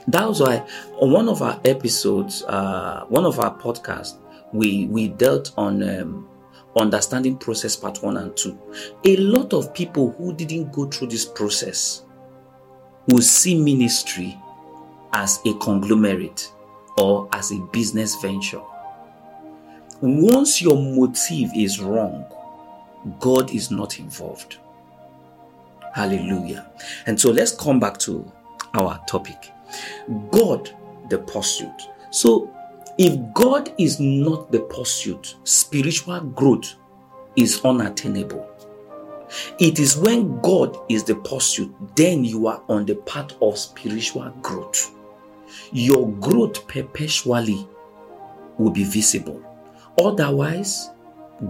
That 0.08 0.28
was 0.28 0.42
why 0.42 0.66
on 0.96 1.12
one 1.12 1.28
of 1.30 1.40
our 1.40 1.58
episodes, 1.64 2.42
uh, 2.42 3.06
one 3.08 3.24
of 3.24 3.40
our 3.40 3.56
podcasts, 3.56 4.18
we 4.52 4.86
we 4.86 5.08
dealt 5.08 5.52
on 5.56 5.82
um, 5.82 6.28
understanding 6.76 7.36
process 7.36 7.76
part 7.76 8.02
one 8.02 8.16
and 8.16 8.36
two. 8.36 8.58
A 9.04 9.16
lot 9.16 9.52
of 9.52 9.74
people 9.74 10.12
who 10.12 10.32
didn't 10.32 10.72
go 10.72 10.86
through 10.86 11.08
this 11.08 11.24
process 11.24 12.04
will 13.08 13.22
see 13.22 13.60
ministry 13.62 14.38
as 15.12 15.40
a 15.46 15.54
conglomerate 15.54 16.50
or 16.98 17.28
as 17.32 17.52
a 17.52 17.58
business 17.72 18.16
venture. 18.20 18.62
Once 20.00 20.60
your 20.60 20.76
motive 20.76 21.50
is 21.54 21.80
wrong, 21.80 22.24
God 23.20 23.50
is 23.52 23.70
not 23.70 23.98
involved. 23.98 24.56
Hallelujah. 25.94 26.70
And 27.06 27.20
so 27.20 27.30
let's 27.30 27.52
come 27.52 27.78
back 27.78 27.98
to 27.98 28.30
our 28.74 28.98
topic 29.06 29.52
God, 30.30 30.74
the 31.08 31.18
pursuit. 31.18 31.82
So 32.10 32.54
if 32.98 33.34
God 33.34 33.72
is 33.78 33.98
not 34.00 34.52
the 34.52 34.60
pursuit, 34.60 35.36
spiritual 35.44 36.20
growth 36.20 36.74
is 37.36 37.60
unattainable. 37.64 38.48
It 39.58 39.78
is 39.78 39.96
when 39.96 40.40
God 40.40 40.78
is 40.90 41.04
the 41.04 41.14
pursuit, 41.14 41.74
then 41.96 42.24
you 42.24 42.46
are 42.46 42.62
on 42.68 42.84
the 42.84 42.96
path 42.96 43.32
of 43.40 43.56
spiritual 43.56 44.30
growth. 44.42 44.94
Your 45.72 46.10
growth 46.12 46.66
perpetually 46.68 47.66
will 48.58 48.70
be 48.70 48.84
visible. 48.84 49.42
Otherwise, 49.98 50.90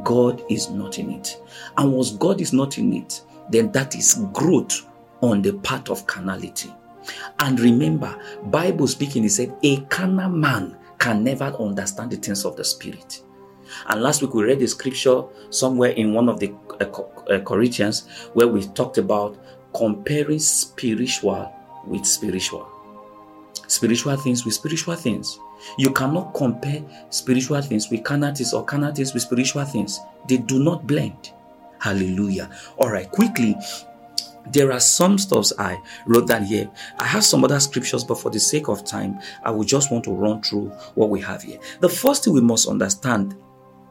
God 0.04 0.44
is 0.48 0.70
not 0.70 0.98
in 0.98 1.10
it. 1.10 1.42
And 1.76 1.92
once 1.92 2.12
God 2.12 2.40
is 2.40 2.52
not 2.52 2.78
in 2.78 2.92
it, 2.92 3.22
then 3.50 3.72
that 3.72 3.96
is 3.96 4.24
growth 4.32 4.86
on 5.20 5.42
the 5.42 5.52
path 5.54 5.90
of 5.90 6.06
carnality. 6.06 6.72
And 7.40 7.58
remember, 7.58 8.16
Bible 8.44 8.86
speaking, 8.86 9.24
he 9.24 9.28
said, 9.28 9.56
a 9.62 9.80
carnal 9.82 10.30
man 10.30 10.76
can 11.02 11.24
never 11.24 11.46
understand 11.58 12.12
the 12.12 12.16
things 12.16 12.44
of 12.44 12.56
the 12.56 12.64
spirit. 12.64 13.22
And 13.88 14.00
last 14.00 14.22
week 14.22 14.34
we 14.34 14.44
read 14.44 14.60
the 14.60 14.68
scripture 14.68 15.24
somewhere 15.50 15.90
in 15.90 16.14
one 16.14 16.28
of 16.28 16.38
the 16.38 16.54
uh, 16.80 16.84
uh, 17.28 17.40
Corinthians 17.40 18.06
where 18.34 18.46
we 18.46 18.64
talked 18.68 18.98
about 18.98 19.36
comparing 19.74 20.38
spiritual 20.38 21.52
with 21.86 22.06
spiritual. 22.06 22.68
Spiritual 23.66 24.16
things 24.16 24.44
with 24.44 24.54
spiritual 24.54 24.94
things. 24.94 25.40
You 25.76 25.90
cannot 25.90 26.34
compare 26.34 26.84
spiritual 27.10 27.60
things 27.62 27.90
with 27.90 28.04
carnal 28.04 28.32
things 28.32 28.54
or 28.54 28.64
carnal 28.64 28.94
things 28.94 29.12
with 29.12 29.24
spiritual 29.24 29.64
things. 29.64 29.98
They 30.28 30.36
do 30.36 30.62
not 30.62 30.86
blend. 30.86 31.32
Hallelujah. 31.80 32.48
All 32.76 32.90
right, 32.90 33.10
quickly. 33.10 33.56
There 34.50 34.72
are 34.72 34.80
some 34.80 35.18
stuffs 35.18 35.52
I 35.58 35.80
wrote 36.06 36.28
down 36.28 36.44
here. 36.44 36.70
I 36.98 37.06
have 37.06 37.24
some 37.24 37.44
other 37.44 37.60
scriptures, 37.60 38.04
but 38.04 38.18
for 38.18 38.30
the 38.30 38.40
sake 38.40 38.68
of 38.68 38.84
time, 38.84 39.20
I 39.44 39.50
will 39.50 39.64
just 39.64 39.90
want 39.90 40.04
to 40.04 40.12
run 40.12 40.42
through 40.42 40.68
what 40.94 41.10
we 41.10 41.20
have 41.20 41.42
here. 41.42 41.58
The 41.80 41.88
first 41.88 42.24
thing 42.24 42.34
we 42.34 42.40
must 42.40 42.68
understand, 42.68 43.36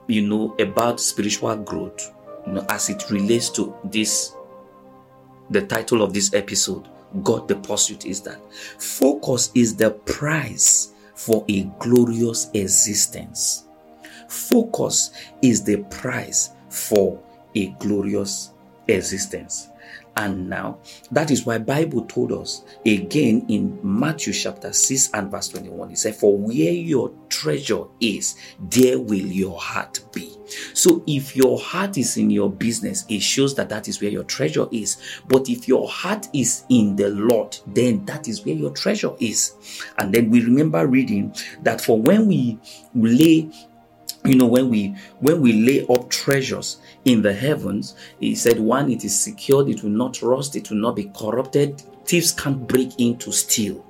you 0.08 0.28
know, 0.28 0.56
about 0.60 1.00
spiritual 1.00 1.56
growth, 1.56 2.14
you 2.46 2.54
know, 2.54 2.66
as 2.70 2.90
it 2.90 3.10
relates 3.10 3.50
to 3.52 3.74
this, 3.86 4.36
the 5.50 5.62
title 5.62 6.02
of 6.02 6.14
this 6.14 6.34
episode, 6.34 6.88
God 7.24 7.48
the 7.48 7.56
pursuit 7.56 8.06
is 8.06 8.22
that 8.22 8.40
focus 8.80 9.52
is 9.54 9.76
the 9.76 9.92
price 9.92 10.94
for 11.16 11.46
a 11.50 11.64
glorious 11.80 12.50
existence. 12.54 13.66
Focus 14.28 15.12
is 15.42 15.64
the 15.64 15.78
price 15.90 16.52
for 16.70 17.22
a 17.54 17.68
glorious 17.80 18.52
existence. 18.88 19.71
And 20.18 20.50
now 20.50 20.80
that 21.12 21.32
is 21.32 21.46
why 21.46 21.58
Bible 21.58 22.06
told 22.06 22.32
us 22.34 22.64
again 22.86 23.46
in 23.48 23.80
Matthew 23.82 24.34
chapter 24.34 24.74
6 24.74 25.12
and 25.14 25.32
verse 25.32 25.48
21. 25.50 25.90
He 25.90 25.96
said, 25.96 26.16
For 26.16 26.38
where 26.38 26.54
your 26.54 27.14
treasure 27.30 27.84
is, 28.00 28.36
there 28.60 29.00
will 29.00 29.16
your 29.26 29.58
heart 29.60 30.02
be. 30.12 30.36
So 30.74 31.04
if 31.08 31.36
your 31.36 31.58
heart 31.60 31.98
is 31.98 32.18
in 32.18 32.30
your 32.30 32.52
business, 32.52 33.06
it 33.08 33.22
shows 33.22 33.56
that 33.56 33.70
that 33.70 33.88
is 33.88 34.02
where 34.02 34.12
your 34.12 34.26
treasure 34.26 34.68
is. 34.72 34.98
But 35.28 35.50
if 35.50 35.68
your 35.68 35.88
heart 35.88 36.28
is 36.34 36.66
in 36.70 36.96
the 36.98 37.10
Lord, 37.10 37.58
then 37.68 38.06
that 38.06 38.28
is 38.28 38.46
where 38.46 38.56
your 38.56 38.72
treasure 38.72 39.14
is. 39.20 39.88
And 39.98 40.14
then 40.14 40.30
we 40.30 40.44
remember 40.44 40.86
reading 40.88 41.34
that 41.64 41.80
for 41.82 42.00
when 42.02 42.28
we 42.28 42.60
lay 42.94 43.50
you 44.24 44.36
know 44.36 44.46
when 44.46 44.70
we 44.70 44.96
when 45.20 45.42
we 45.42 45.52
lay 45.54 45.84
up 45.88 46.11
treasures 46.22 46.82
in 47.06 47.22
the 47.22 47.34
heavens 47.34 47.96
he 48.20 48.36
said 48.36 48.60
one 48.60 48.90
it 48.90 49.04
is 49.04 49.18
secured 49.18 49.68
it 49.70 49.84
will 49.84 49.90
not 49.90 50.22
rust 50.22 50.56
it 50.56 50.70
will 50.70 50.78
not 50.78 50.96
be 50.96 51.12
corrupted 51.16 51.82
thieves 52.06 52.32
can't 52.32 52.68
break 52.68 52.92
in 53.00 53.18
to 53.18 53.32
steal 53.32 53.86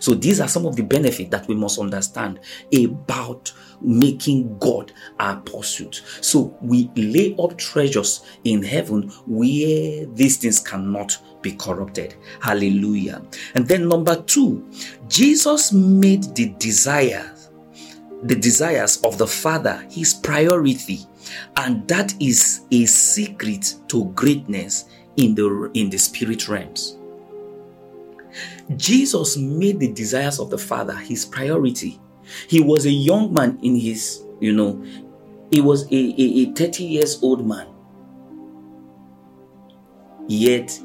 so 0.00 0.14
these 0.14 0.40
are 0.40 0.48
some 0.48 0.66
of 0.66 0.76
the 0.76 0.82
benefits 0.82 1.30
that 1.30 1.46
we 1.48 1.54
must 1.54 1.78
understand 1.78 2.40
about 2.72 3.52
making 3.80 4.58
God 4.58 4.92
our 5.18 5.36
pursuit. 5.40 6.02
So 6.20 6.56
we 6.60 6.90
lay 6.96 7.34
up 7.38 7.58
treasures 7.58 8.24
in 8.44 8.62
heaven 8.62 9.08
where 9.26 10.06
these 10.06 10.36
things 10.38 10.60
cannot 10.60 11.18
be 11.42 11.52
corrupted. 11.52 12.14
Hallelujah. 12.40 13.22
And 13.54 13.66
then 13.66 13.88
number 13.88 14.22
two, 14.22 14.68
Jesus 15.08 15.72
made 15.72 16.34
the 16.34 16.54
desires, 16.58 17.50
the 18.22 18.36
desires 18.36 18.98
of 19.02 19.18
the 19.18 19.26
Father 19.26 19.86
his 19.90 20.14
priority. 20.14 21.00
And 21.56 21.86
that 21.88 22.14
is 22.20 22.62
a 22.70 22.86
secret 22.86 23.74
to 23.88 24.06
greatness 24.14 24.86
in 25.16 25.34
the 25.34 25.70
in 25.74 25.90
the 25.90 25.98
spirit 25.98 26.48
realms. 26.48 26.96
Jesus 28.76 29.36
made 29.36 29.80
the 29.80 29.92
desires 29.92 30.38
of 30.38 30.50
the 30.50 30.58
Father 30.58 30.94
his 30.94 31.24
priority. 31.24 32.00
He 32.48 32.62
was 32.62 32.86
a 32.86 32.90
young 32.90 33.32
man 33.32 33.58
in 33.62 33.76
his, 33.76 34.22
you 34.40 34.52
know, 34.52 34.82
he 35.50 35.60
was 35.60 35.84
a, 35.90 35.94
a, 35.96 36.48
a 36.48 36.52
30 36.52 36.84
years 36.84 37.22
old 37.22 37.46
man. 37.46 37.66
Yet 40.28 40.78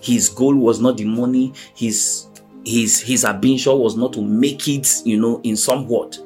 his 0.00 0.28
goal 0.28 0.54
was 0.56 0.80
not 0.80 0.96
the 0.98 1.04
money, 1.04 1.54
his 1.74 2.26
his 2.70 3.00
his 3.00 3.24
ambition 3.24 3.76
was 3.78 3.96
not 3.96 4.12
to 4.14 4.22
make 4.22 4.68
it, 4.68 5.02
you 5.04 5.20
know, 5.20 5.40
in 5.42 5.56
somewhat. 5.56 6.18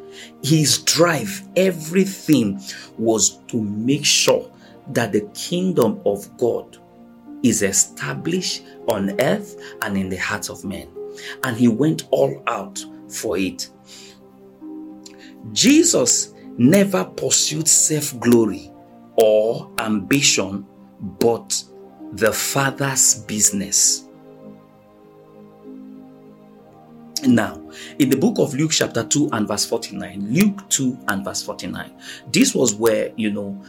His 0.43 0.79
drive, 0.79 1.43
everything 1.57 2.61
was 2.99 3.39
to 3.49 3.61
make 3.61 4.05
sure 4.05 4.51
that 4.89 5.13
the 5.13 5.23
kingdom 5.35 6.01
of 6.05 6.37
God 6.37 6.77
is 7.43 7.63
established 7.63 8.63
on 8.89 9.21
earth 9.21 9.57
and 9.83 9.97
in 9.97 10.09
the 10.09 10.17
hearts 10.17 10.49
of 10.51 10.65
men. 10.65 10.89
And 11.45 11.57
he 11.57 11.69
went 11.69 12.09
all 12.11 12.43
out 12.47 12.85
for 13.09 13.39
it. 13.39 13.71
Jesus 15.53 16.35
never 16.59 17.05
pursued 17.05 17.69
self 17.69 18.19
glory 18.21 18.71
or 19.17 19.71
ambition, 19.79 20.67
but 21.01 21.63
the 22.13 22.33
Father's 22.33 23.15
business. 23.25 24.04
Now, 27.27 27.61
in 27.99 28.11
the 28.11 28.17
book 28.17 28.39
of 28.39 28.55
Luke, 28.55 28.73
chapter 28.73 29.05
2 29.05 29.31
and 29.33 29.49
verse 29.49 29.65
49, 29.65 30.33
Luke 30.33 30.69
2 30.69 30.99
and 31.09 31.25
verse 31.25 31.43
49, 31.43 31.93
this 32.31 32.55
was 32.55 32.75
where, 32.75 33.13
you 33.17 33.31
know, 33.31 33.63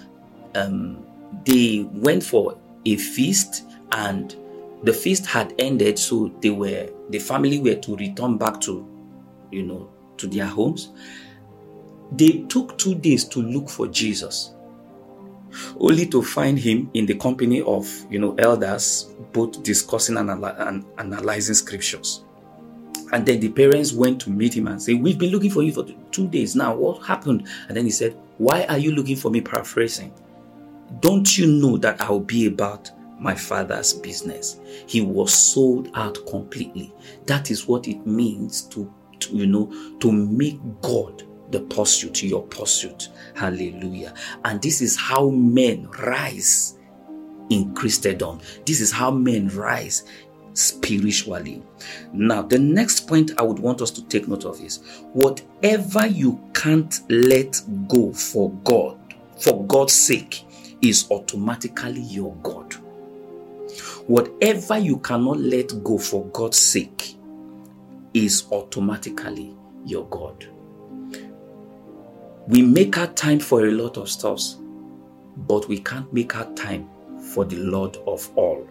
um, 0.56 1.06
they 1.46 1.88
went 1.92 2.24
for 2.24 2.58
a 2.86 2.96
feast 2.98 3.64
and 3.92 4.36
the 4.84 4.94
feast 4.94 5.26
had 5.26 5.54
ended 5.58 5.98
so 5.98 6.28
they 6.42 6.50
were 6.50 6.90
the 7.10 7.20
family 7.20 7.60
were 7.60 7.76
to 7.76 7.96
return 7.96 8.38
back 8.38 8.62
to 8.62 8.88
you 9.52 9.64
know 9.64 9.90
to 10.18 10.28
their 10.28 10.46
homes. 10.46 10.92
They 12.12 12.44
took 12.50 12.78
two 12.78 12.96
days 12.96 13.26
to 13.26 13.42
look 13.42 13.70
for 13.70 13.88
jesus 13.88 14.54
only 15.80 16.06
to 16.08 16.22
find 16.22 16.60
him 16.60 16.90
in 16.94 17.06
the 17.06 17.16
company 17.16 17.62
of 17.62 17.90
you 18.10 18.20
know 18.20 18.36
elders 18.36 19.14
both 19.32 19.64
discussing 19.64 20.18
and 20.18 20.30
analyzing 20.98 21.56
scriptures 21.56 22.25
and 23.12 23.26
then 23.26 23.40
the 23.40 23.50
parents 23.50 23.94
went 23.94 24.20
to 24.22 24.30
meet 24.30 24.56
him 24.56 24.68
and 24.68 24.82
say 24.82 24.94
we've 24.94 25.20
been 25.20 25.32
looking 25.32 25.52
for 25.52 25.64
you 25.64 25.72
for 25.72 25.86
two 26.12 26.28
days 26.28 26.56
now 26.56 26.76
what 26.76 27.04
happened 27.04 27.48
and 27.68 27.78
then 27.78 27.86
he 27.86 27.92
said 27.92 28.18
why 28.38 28.64
are 28.66 28.78
you 28.78 28.92
looking 28.92 29.16
for 29.16 29.30
me 29.30 29.42
paraphrasing 29.42 30.14
don't 31.00 31.38
you 31.38 31.48
know 31.48 31.78
that 31.78 32.00
i'll 32.02 32.20
be 32.20 32.48
about 32.48 32.92
my 33.20 33.36
father's 33.36 33.94
business. 33.94 34.60
He 34.88 35.02
was 35.02 35.34
sold 35.34 35.90
out 35.94 36.18
completely. 36.28 36.94
That 37.26 37.52
is 37.52 37.68
what 37.68 37.88
it 37.88 38.06
means 38.06 38.62
to, 38.64 38.92
to 39.20 39.36
you 39.36 39.48
know, 39.48 39.98
to 40.00 40.12
make 40.12 40.60
God 40.82 41.24
the 41.52 41.62
pursuit, 41.62 42.24
your 42.24 42.44
pursuit. 42.44 43.10
Hallelujah. 43.36 44.14
And 44.44 44.62
this 44.62 44.82
is 44.82 44.98
how 44.98 45.30
men 45.30 45.90
rise 46.04 46.78
in 47.50 47.74
Christendom. 47.76 48.40
This 48.66 48.82
is 48.82 48.92
how 48.92 49.12
men 49.12 49.48
rise 49.50 50.04
spiritually. 50.56 51.62
Now, 52.14 52.42
the 52.42 52.58
next 52.58 53.08
point 53.08 53.32
I 53.38 53.44
would 53.44 53.60
want 53.60 53.82
us 53.82 53.92
to 53.92 54.04
take 54.06 54.28
note 54.28 54.46
of 54.46 54.60
is 54.62 54.80
whatever 55.14 56.08
you 56.08 56.42
can't 56.54 57.00
let 57.10 57.62
go 57.88 58.12
for 58.12 58.52
God, 58.64 58.98
for 59.38 59.64
God's 59.66 59.94
sake, 59.94 60.44
is 60.82 61.10
automatically 61.12 62.02
your 62.02 62.34
God. 62.44 62.74
Whatever 64.08 64.78
you 64.78 64.98
cannot 64.98 65.40
let 65.40 65.84
go 65.84 65.98
for 65.98 66.26
God's 66.28 66.58
sake 66.60 67.16
is 68.14 68.46
automatically 68.52 69.54
your 69.86 70.08
God. 70.08 70.48
We 72.48 72.62
make 72.62 72.98
our 72.98 73.08
time 73.08 73.40
for 73.40 73.66
a 73.66 73.72
lot 73.72 73.98
of 73.98 74.10
stuffs, 74.10 74.58
but 75.36 75.68
we 75.68 75.80
can't 75.80 76.12
make 76.14 76.36
our 76.36 76.52
time 76.54 76.88
for 77.34 77.44
the 77.44 77.58
Lord 77.58 77.98
of 78.06 78.30
all. 78.38 78.66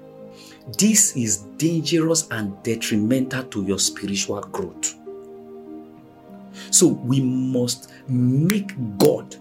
This 0.66 1.14
is 1.16 1.38
dangerous 1.58 2.26
and 2.30 2.60
detrimental 2.62 3.44
to 3.44 3.62
your 3.64 3.78
spiritual 3.78 4.40
growth. 4.40 4.94
So 6.70 6.86
we 6.88 7.20
must 7.20 7.92
make 8.08 8.72
God 8.98 9.36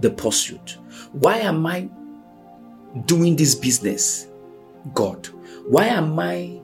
the 0.00 0.10
pursuit. 0.10 0.78
Why 1.12 1.38
am 1.38 1.66
I 1.66 1.88
doing 3.06 3.36
this 3.36 3.54
business? 3.54 4.28
God? 4.94 5.26
Why 5.66 5.86
am 5.86 6.18
I 6.18 6.60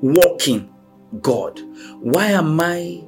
walking 0.00 0.72
God? 1.20 1.60
Why 2.00 2.26
am 2.28 2.60
I, 2.60 3.04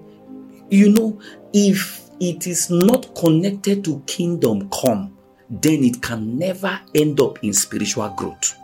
you 0.70 0.90
know, 0.90 1.20
if 1.52 2.04
it 2.20 2.46
is 2.46 2.70
not 2.70 3.14
connected 3.16 3.84
to 3.84 4.02
kingdom 4.06 4.68
come, 4.70 5.16
then 5.48 5.82
it 5.84 6.00
can 6.02 6.38
never 6.38 6.80
end 6.94 7.20
up 7.20 7.42
in 7.42 7.52
spiritual 7.52 8.08
growth. 8.10 8.56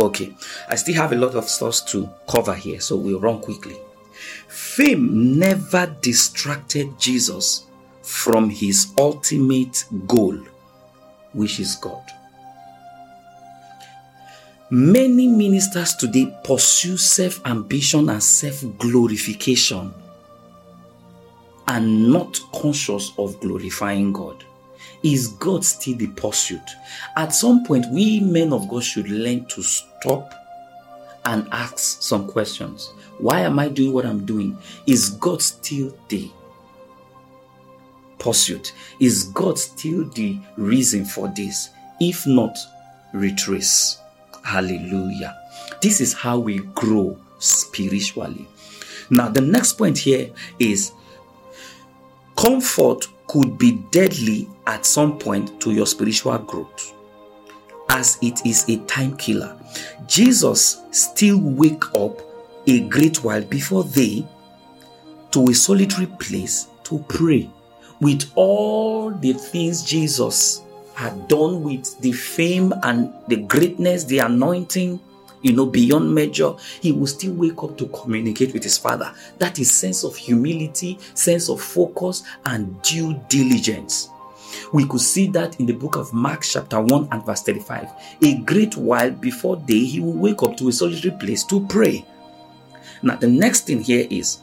Okay, 0.00 0.34
I 0.68 0.76
still 0.76 0.94
have 0.94 1.12
a 1.12 1.16
lot 1.16 1.34
of 1.34 1.48
stuff 1.48 1.86
to 1.88 2.08
cover 2.28 2.54
here, 2.54 2.80
so 2.80 2.96
we'll 2.96 3.20
run 3.20 3.40
quickly. 3.40 3.76
Fame 4.48 5.38
never 5.38 5.86
distracted 6.00 6.98
Jesus 6.98 7.66
from 8.02 8.48
his 8.48 8.92
ultimate 8.98 9.84
goal, 10.06 10.38
which 11.32 11.60
is 11.60 11.76
God. 11.76 12.02
Many 14.70 15.26
ministers 15.26 15.94
today 15.94 16.32
pursue 16.44 16.96
self 16.96 17.44
ambition 17.46 18.08
and 18.08 18.22
self 18.22 18.62
glorification 18.78 19.92
and 21.68 22.10
not 22.10 22.40
conscious 22.52 23.12
of 23.18 23.38
glorifying 23.40 24.12
God? 24.12 24.44
Is 25.02 25.28
God 25.28 25.64
still 25.64 25.96
the 25.96 26.08
pursuit? 26.08 26.60
At 27.16 27.34
some 27.34 27.64
point, 27.64 27.86
we 27.92 28.20
men 28.20 28.52
of 28.52 28.68
God 28.68 28.82
should 28.82 29.08
learn 29.08 29.46
to 29.46 29.62
stop 29.62 29.87
and 31.24 31.48
ask 31.52 32.02
some 32.02 32.26
questions. 32.26 32.92
Why 33.18 33.40
am 33.40 33.58
I 33.58 33.68
doing 33.68 33.92
what 33.92 34.06
I'm 34.06 34.24
doing? 34.24 34.56
Is 34.86 35.10
God 35.10 35.42
still 35.42 35.94
the 36.08 36.30
pursuit? 38.18 38.72
Is 39.00 39.24
God 39.24 39.58
still 39.58 40.04
the 40.10 40.38
reason 40.56 41.04
for 41.04 41.28
this? 41.28 41.70
If 42.00 42.26
not, 42.26 42.56
retrace. 43.12 43.98
Hallelujah. 44.44 45.36
This 45.82 46.00
is 46.00 46.14
how 46.14 46.38
we 46.38 46.58
grow 46.58 47.18
spiritually. 47.38 48.48
Now, 49.10 49.28
the 49.28 49.40
next 49.40 49.74
point 49.74 49.98
here 49.98 50.30
is 50.58 50.92
comfort 52.36 53.06
could 53.26 53.58
be 53.58 53.72
deadly 53.90 54.48
at 54.66 54.86
some 54.86 55.18
point 55.18 55.60
to 55.60 55.72
your 55.72 55.86
spiritual 55.86 56.38
growth 56.38 56.94
as 57.88 58.18
it 58.22 58.44
is 58.46 58.68
a 58.68 58.76
time 58.86 59.16
killer. 59.16 59.56
Jesus 60.06 60.82
still 60.90 61.38
wake 61.38 61.94
up 61.94 62.20
a 62.66 62.80
great 62.88 63.22
while 63.24 63.42
before 63.42 63.84
they 63.84 64.26
to 65.30 65.48
a 65.48 65.54
solitary 65.54 66.06
place 66.06 66.68
to 66.84 66.98
pray 67.08 67.50
with 68.00 68.30
all 68.34 69.10
the 69.10 69.32
things 69.32 69.82
Jesus 69.82 70.62
had 70.94 71.28
done 71.28 71.62
with 71.62 71.98
the 72.00 72.12
fame 72.12 72.72
and 72.82 73.12
the 73.28 73.36
greatness, 73.36 74.04
the 74.04 74.18
anointing, 74.18 75.00
you 75.42 75.52
know, 75.52 75.66
beyond 75.66 76.12
measure, 76.12 76.54
he 76.80 76.92
will 76.92 77.06
still 77.06 77.32
wake 77.34 77.62
up 77.62 77.76
to 77.78 77.86
communicate 77.88 78.52
with 78.52 78.64
his 78.64 78.76
father. 78.78 79.12
That 79.38 79.58
is 79.58 79.70
sense 79.70 80.02
of 80.04 80.16
humility, 80.16 80.98
sense 81.14 81.48
of 81.48 81.60
focus, 81.60 82.24
and 82.46 82.80
due 82.82 83.14
diligence. 83.28 84.08
We 84.72 84.86
could 84.86 85.00
see 85.00 85.28
that 85.28 85.58
in 85.60 85.66
the 85.66 85.72
book 85.72 85.96
of 85.96 86.12
Mark, 86.12 86.42
chapter 86.42 86.80
1 86.80 87.08
and 87.10 87.24
verse 87.24 87.42
35. 87.42 87.88
A 88.22 88.38
great 88.38 88.76
while 88.76 89.10
before 89.10 89.56
day, 89.56 89.84
he 89.84 90.00
will 90.00 90.12
wake 90.12 90.42
up 90.42 90.56
to 90.58 90.68
a 90.68 90.72
solitary 90.72 91.16
place 91.18 91.44
to 91.44 91.66
pray. 91.66 92.04
Now, 93.02 93.16
the 93.16 93.28
next 93.28 93.66
thing 93.66 93.82
here 93.82 94.06
is 94.10 94.40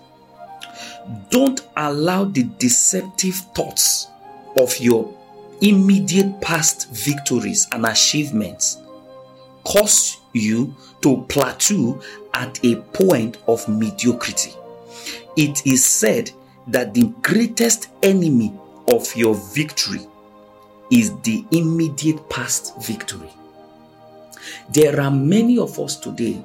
don't 1.29 1.67
allow 1.77 2.25
the 2.25 2.43
deceptive 2.57 3.35
thoughts 3.55 4.07
of 4.57 4.77
your 4.79 5.13
immediate 5.61 6.41
past 6.41 6.89
victories 6.91 7.67
and 7.71 7.85
achievements 7.85 8.79
cause 9.63 10.17
you 10.33 10.75
to 11.01 11.25
plateau 11.29 12.01
at 12.33 12.63
a 12.63 12.75
point 12.93 13.37
of 13.47 13.67
mediocrity. 13.67 14.53
It 15.37 15.65
is 15.65 15.83
said 15.85 16.31
that 16.67 16.93
the 16.93 17.13
greatest 17.21 17.89
enemy 18.03 18.53
of 18.87 19.15
your 19.15 19.35
victory 19.35 20.01
is 20.91 21.17
the 21.21 21.45
immediate 21.51 22.29
past 22.29 22.81
victory. 22.83 23.29
There 24.69 24.99
are 24.99 25.11
many 25.11 25.57
of 25.57 25.79
us 25.79 25.95
today 25.97 26.43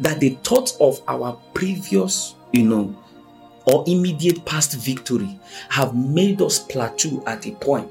that 0.00 0.20
the 0.20 0.30
thought 0.44 0.76
of 0.80 1.00
our 1.08 1.38
previous, 1.52 2.34
you 2.52 2.64
know, 2.64 2.96
or 3.66 3.84
immediate 3.86 4.44
past 4.44 4.74
victory 4.74 5.38
have 5.70 5.94
made 5.94 6.42
us 6.42 6.58
plateau 6.58 7.22
at 7.26 7.46
a 7.46 7.52
point 7.52 7.90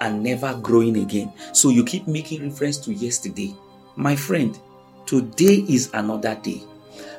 and 0.00 0.22
never 0.22 0.54
growing 0.62 0.98
again. 0.98 1.32
So 1.52 1.70
you 1.70 1.84
keep 1.84 2.06
making 2.06 2.42
reference 2.48 2.76
to 2.78 2.92
yesterday. 2.92 3.54
My 3.96 4.16
friend, 4.16 4.58
today 5.06 5.64
is 5.68 5.90
another 5.94 6.34
day. 6.36 6.62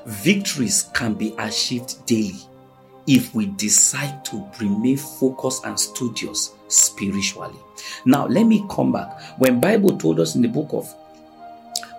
Victories 0.06 0.84
can 0.94 1.16
be 1.16 1.34
achieved 1.40 2.06
daily 2.06 2.40
if 3.08 3.34
we 3.36 3.48
decide 3.48 4.26
to 4.26 4.46
remain 4.60 4.98
focused 4.98 5.66
and 5.66 5.80
studious 5.80 6.54
spiritually. 6.68 7.56
Now, 8.06 8.26
let 8.28 8.46
me 8.46 8.66
come 8.70 8.92
back. 8.92 9.22
When 9.38 9.60
Bible 9.60 9.98
told 9.98 10.20
us 10.20 10.36
in 10.36 10.42
the 10.42 10.48
book 10.48 10.70
of 10.72 10.94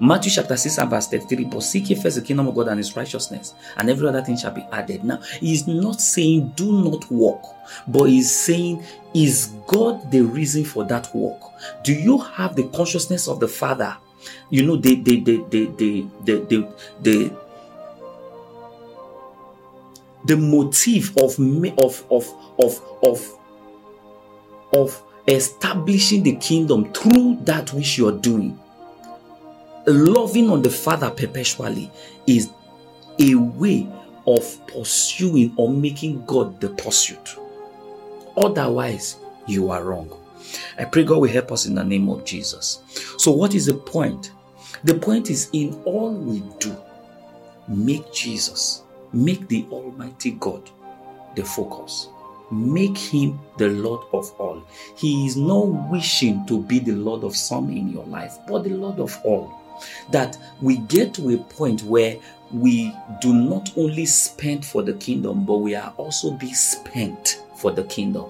Matthew 0.01 0.31
chapter 0.31 0.57
6 0.57 0.79
and 0.79 0.91
verse 0.91 1.09
33, 1.09 1.45
but 1.45 1.63
seek 1.63 1.89
ye 1.89 1.97
first 1.97 2.17
the 2.17 2.23
kingdom 2.23 2.49
of 2.49 2.55
God 2.55 2.69
and 2.69 2.79
his 2.79 2.95
righteousness, 2.95 3.55
and 3.79 3.89
every 3.89 4.07
other 4.09 4.23
thing 4.23 4.37
shall 4.37 4.53
be 4.53 4.67
added. 4.73 5.05
Now, 5.05 5.21
he's 5.41 5.67
not 5.67 6.01
saying 6.01 6.53
do 6.55 6.85
not 6.85 7.11
walk, 7.11 7.43
but 7.89 8.05
he's 8.05 8.31
saying, 8.31 8.85
is 9.15 9.55
God 9.67 10.11
the 10.11 10.21
reason 10.21 10.65
for 10.65 10.85
that 10.85 11.15
walk? 11.15 11.53
Do 11.83 11.95
you 11.95 12.19
have 12.19 12.57
the 12.57 12.65
consciousness 12.65 13.27
of 13.27 13.41
the 13.41 13.49
Father? 13.49 13.97
You 14.51 14.67
know, 14.67 14.77
the 14.77 14.97
the 14.97 15.21
the 15.21 15.45
the 15.49 15.67
the 15.77 16.09
the 16.25 16.41
the, 16.41 16.75
the, 17.01 17.46
the 20.27 20.37
motive 20.37 21.17
of 21.19 21.39
of 21.79 22.05
of 22.11 22.35
of 22.59 22.83
of 23.03 23.39
of 24.73 25.03
establishing 25.29 26.23
the 26.23 26.37
kingdom 26.37 26.93
through 26.93 27.39
that 27.43 27.73
which 27.73 27.99
you're 27.99 28.19
doing 28.19 28.59
loving 29.87 30.51
on 30.51 30.63
the 30.63 30.71
Father 30.71 31.11
perpetually 31.11 31.91
is 32.27 32.51
a 33.19 33.35
way 33.35 33.89
of 34.27 34.67
pursuing 34.67 35.53
or 35.57 35.71
making 35.71 36.25
God 36.27 36.61
the 36.61 36.71
pursuit. 36.71 37.37
Otherwise, 38.37 39.17
you 39.47 39.71
are 39.71 39.83
wrong. 39.83 40.11
I 40.79 40.85
pray 40.85 41.05
God 41.05 41.21
will 41.21 41.29
help 41.29 41.53
us 41.53 41.67
in 41.67 41.75
the 41.75 41.85
name 41.85 42.09
of 42.09 42.25
Jesus. 42.25 42.83
So, 43.19 43.31
what 43.31 43.55
is 43.55 43.67
the 43.67 43.75
point? 43.75 44.33
The 44.85 44.95
point 44.95 45.31
is 45.31 45.49
in 45.53 45.81
all 45.85 46.13
we 46.13 46.41
do, 46.59 46.77
make 47.69 48.13
Jesus, 48.13 48.83
make 49.13 49.49
the 49.49 49.67
Almighty 49.71 50.33
God 50.33 50.71
the 51.35 51.45
focus. 51.45 52.09
Make 52.51 52.97
him 52.97 53.41
the 53.59 53.69
Lord 53.69 54.07
of 54.13 54.33
all. 54.39 54.63
He 54.97 55.27
is 55.27 55.37
not 55.37 55.65
wishing 55.91 56.47
to 56.47 56.63
be 56.63 56.79
the 56.79 56.93
Lord 56.93 57.25
of 57.25 57.35
some 57.35 57.71
in 57.71 57.89
your 57.89 58.05
life, 58.07 58.39
but 58.47 58.65
the 58.65 58.71
Lord 58.71 59.01
of 59.01 59.19
all 59.25 59.53
that 60.11 60.39
we 60.63 60.79
get 60.79 61.15
to 61.15 61.35
a 61.35 61.39
point 61.39 61.83
where 61.83 62.17
we 62.53 62.95
do 63.21 63.33
not 63.33 63.77
only 63.77 64.07
spend 64.07 64.65
for 64.65 64.83
the 64.83 64.95
kingdom, 64.95 65.45
but 65.45 65.59
we 65.59 65.75
are 65.75 65.93
also 65.97 66.31
be 66.31 66.53
spent 66.53 67.43
for 67.57 67.73
the 67.73 67.85
kingdom. 67.85 68.27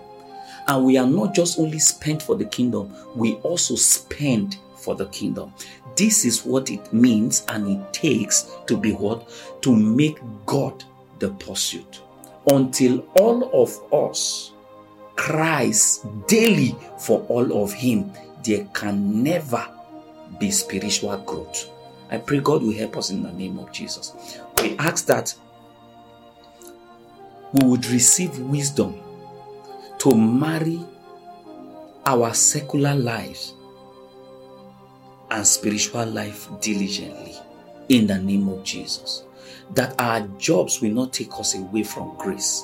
And 0.66 0.84
we 0.84 0.96
are 0.96 1.06
not 1.06 1.34
just 1.34 1.58
only 1.58 1.78
spent 1.78 2.22
for 2.22 2.34
the 2.34 2.46
kingdom, 2.46 2.94
we 3.14 3.34
also 3.36 3.76
spend 3.76 4.56
for 4.74 4.94
the 4.94 5.06
kingdom. 5.06 5.52
This 5.96 6.24
is 6.24 6.44
what 6.44 6.70
it 6.70 6.92
means 6.92 7.44
and 7.48 7.68
it 7.68 7.92
takes 7.92 8.50
to 8.66 8.76
be 8.76 8.92
what? 8.92 9.28
To 9.62 9.74
make 9.74 10.18
God 10.44 10.84
the 11.18 11.30
pursuit. 11.30 12.02
Until 12.50 13.00
all 13.18 13.50
of 13.62 13.92
us 13.92 14.52
cries 15.16 16.06
daily 16.28 16.76
for 16.98 17.20
all 17.28 17.62
of 17.62 17.72
Him, 17.72 18.12
there 18.44 18.66
can 18.74 19.22
never 19.22 19.66
be 20.38 20.50
spiritual 20.50 21.16
growth. 21.18 21.70
I 22.10 22.18
pray 22.18 22.40
God 22.40 22.62
will 22.62 22.74
help 22.74 22.96
us 22.98 23.10
in 23.10 23.22
the 23.22 23.32
name 23.32 23.58
of 23.58 23.72
Jesus. 23.72 24.38
We 24.60 24.76
ask 24.78 25.06
that 25.06 25.34
we 27.52 27.66
would 27.66 27.86
receive 27.86 28.38
wisdom 28.38 29.00
to 29.98 30.14
marry 30.14 30.80
our 32.04 32.34
secular 32.34 32.94
lives 32.94 33.54
and 35.30 35.46
spiritual 35.46 36.06
life 36.06 36.48
diligently 36.60 37.34
in 37.88 38.06
the 38.06 38.18
name 38.18 38.48
of 38.48 38.62
Jesus 38.64 39.24
that 39.74 39.94
our 39.98 40.20
jobs 40.38 40.80
will 40.80 40.92
not 40.92 41.12
take 41.12 41.32
us 41.34 41.54
away 41.54 41.82
from 41.82 42.14
grace, 42.16 42.62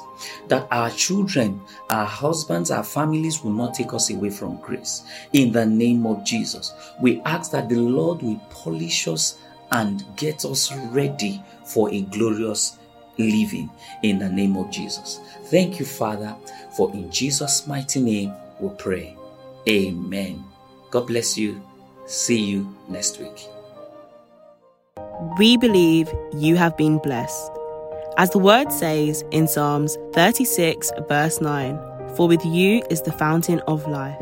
that 0.48 0.66
our 0.70 0.90
children, 0.90 1.60
our 1.90 2.06
husbands, 2.06 2.70
our 2.70 2.84
families 2.84 3.42
will 3.42 3.52
not 3.52 3.74
take 3.74 3.92
us 3.92 4.10
away 4.10 4.30
from 4.30 4.60
grace. 4.60 5.04
In 5.32 5.52
the 5.52 5.66
name 5.66 6.06
of 6.06 6.24
Jesus, 6.24 6.72
we 7.00 7.20
ask 7.22 7.50
that 7.52 7.68
the 7.68 7.76
Lord 7.76 8.22
will 8.22 8.40
polish 8.50 9.08
us 9.08 9.38
and 9.72 10.04
get 10.16 10.44
us 10.44 10.72
ready 10.90 11.42
for 11.64 11.90
a 11.90 12.02
glorious 12.02 12.78
living 13.18 13.70
in 14.02 14.18
the 14.18 14.28
name 14.28 14.56
of 14.56 14.70
Jesus. 14.70 15.20
Thank 15.46 15.80
you, 15.80 15.86
Father, 15.86 16.34
for 16.76 16.92
in 16.92 17.10
Jesus' 17.10 17.66
mighty 17.66 18.00
name 18.00 18.32
we 18.60 18.70
pray. 18.78 19.16
Amen. 19.68 20.44
God 20.90 21.06
bless 21.06 21.38
you. 21.38 21.62
See 22.06 22.40
you 22.40 22.74
next 22.88 23.20
week. 23.20 23.48
We 25.38 25.56
believe 25.56 26.12
you 26.34 26.56
have 26.56 26.76
been 26.76 26.98
blessed. 26.98 27.50
As 28.18 28.30
the 28.30 28.38
word 28.38 28.72
says 28.72 29.24
in 29.30 29.46
Psalms 29.48 29.96
36, 30.12 30.90
verse 31.08 31.40
9, 31.40 31.78
For 32.16 32.28
with 32.28 32.44
you 32.44 32.82
is 32.90 33.02
the 33.02 33.12
fountain 33.12 33.60
of 33.60 33.86
life. 33.88 34.20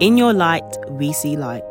In 0.00 0.16
your 0.16 0.32
light, 0.32 0.64
we 0.88 1.12
see 1.12 1.36
light. 1.36 1.62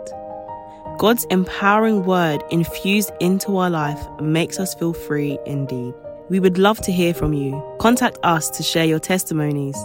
God's 0.97 1.25
empowering 1.25 2.05
word 2.05 2.43
infused 2.51 3.11
into 3.19 3.57
our 3.57 3.69
life 3.69 3.99
makes 4.21 4.59
us 4.59 4.75
feel 4.75 4.93
free 4.93 5.39
indeed. 5.45 5.93
We 6.29 6.39
would 6.39 6.57
love 6.57 6.79
to 6.81 6.91
hear 6.91 7.13
from 7.13 7.33
you. 7.33 7.61
Contact 7.79 8.19
us 8.23 8.49
to 8.51 8.63
share 8.63 8.85
your 8.85 8.99
testimonies. 8.99 9.77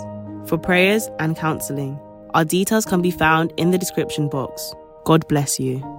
For 0.47 0.59
prayers 0.59 1.09
and 1.19 1.37
counseling, 1.37 1.99
our 2.35 2.45
details 2.45 2.85
can 2.85 3.03
be 3.03 3.11
found 3.11 3.53
in 3.57 3.71
the 3.71 3.79
description 3.79 4.29
box. 4.29 4.75
God 5.05 5.27
bless 5.29 5.59
you. 5.59 5.98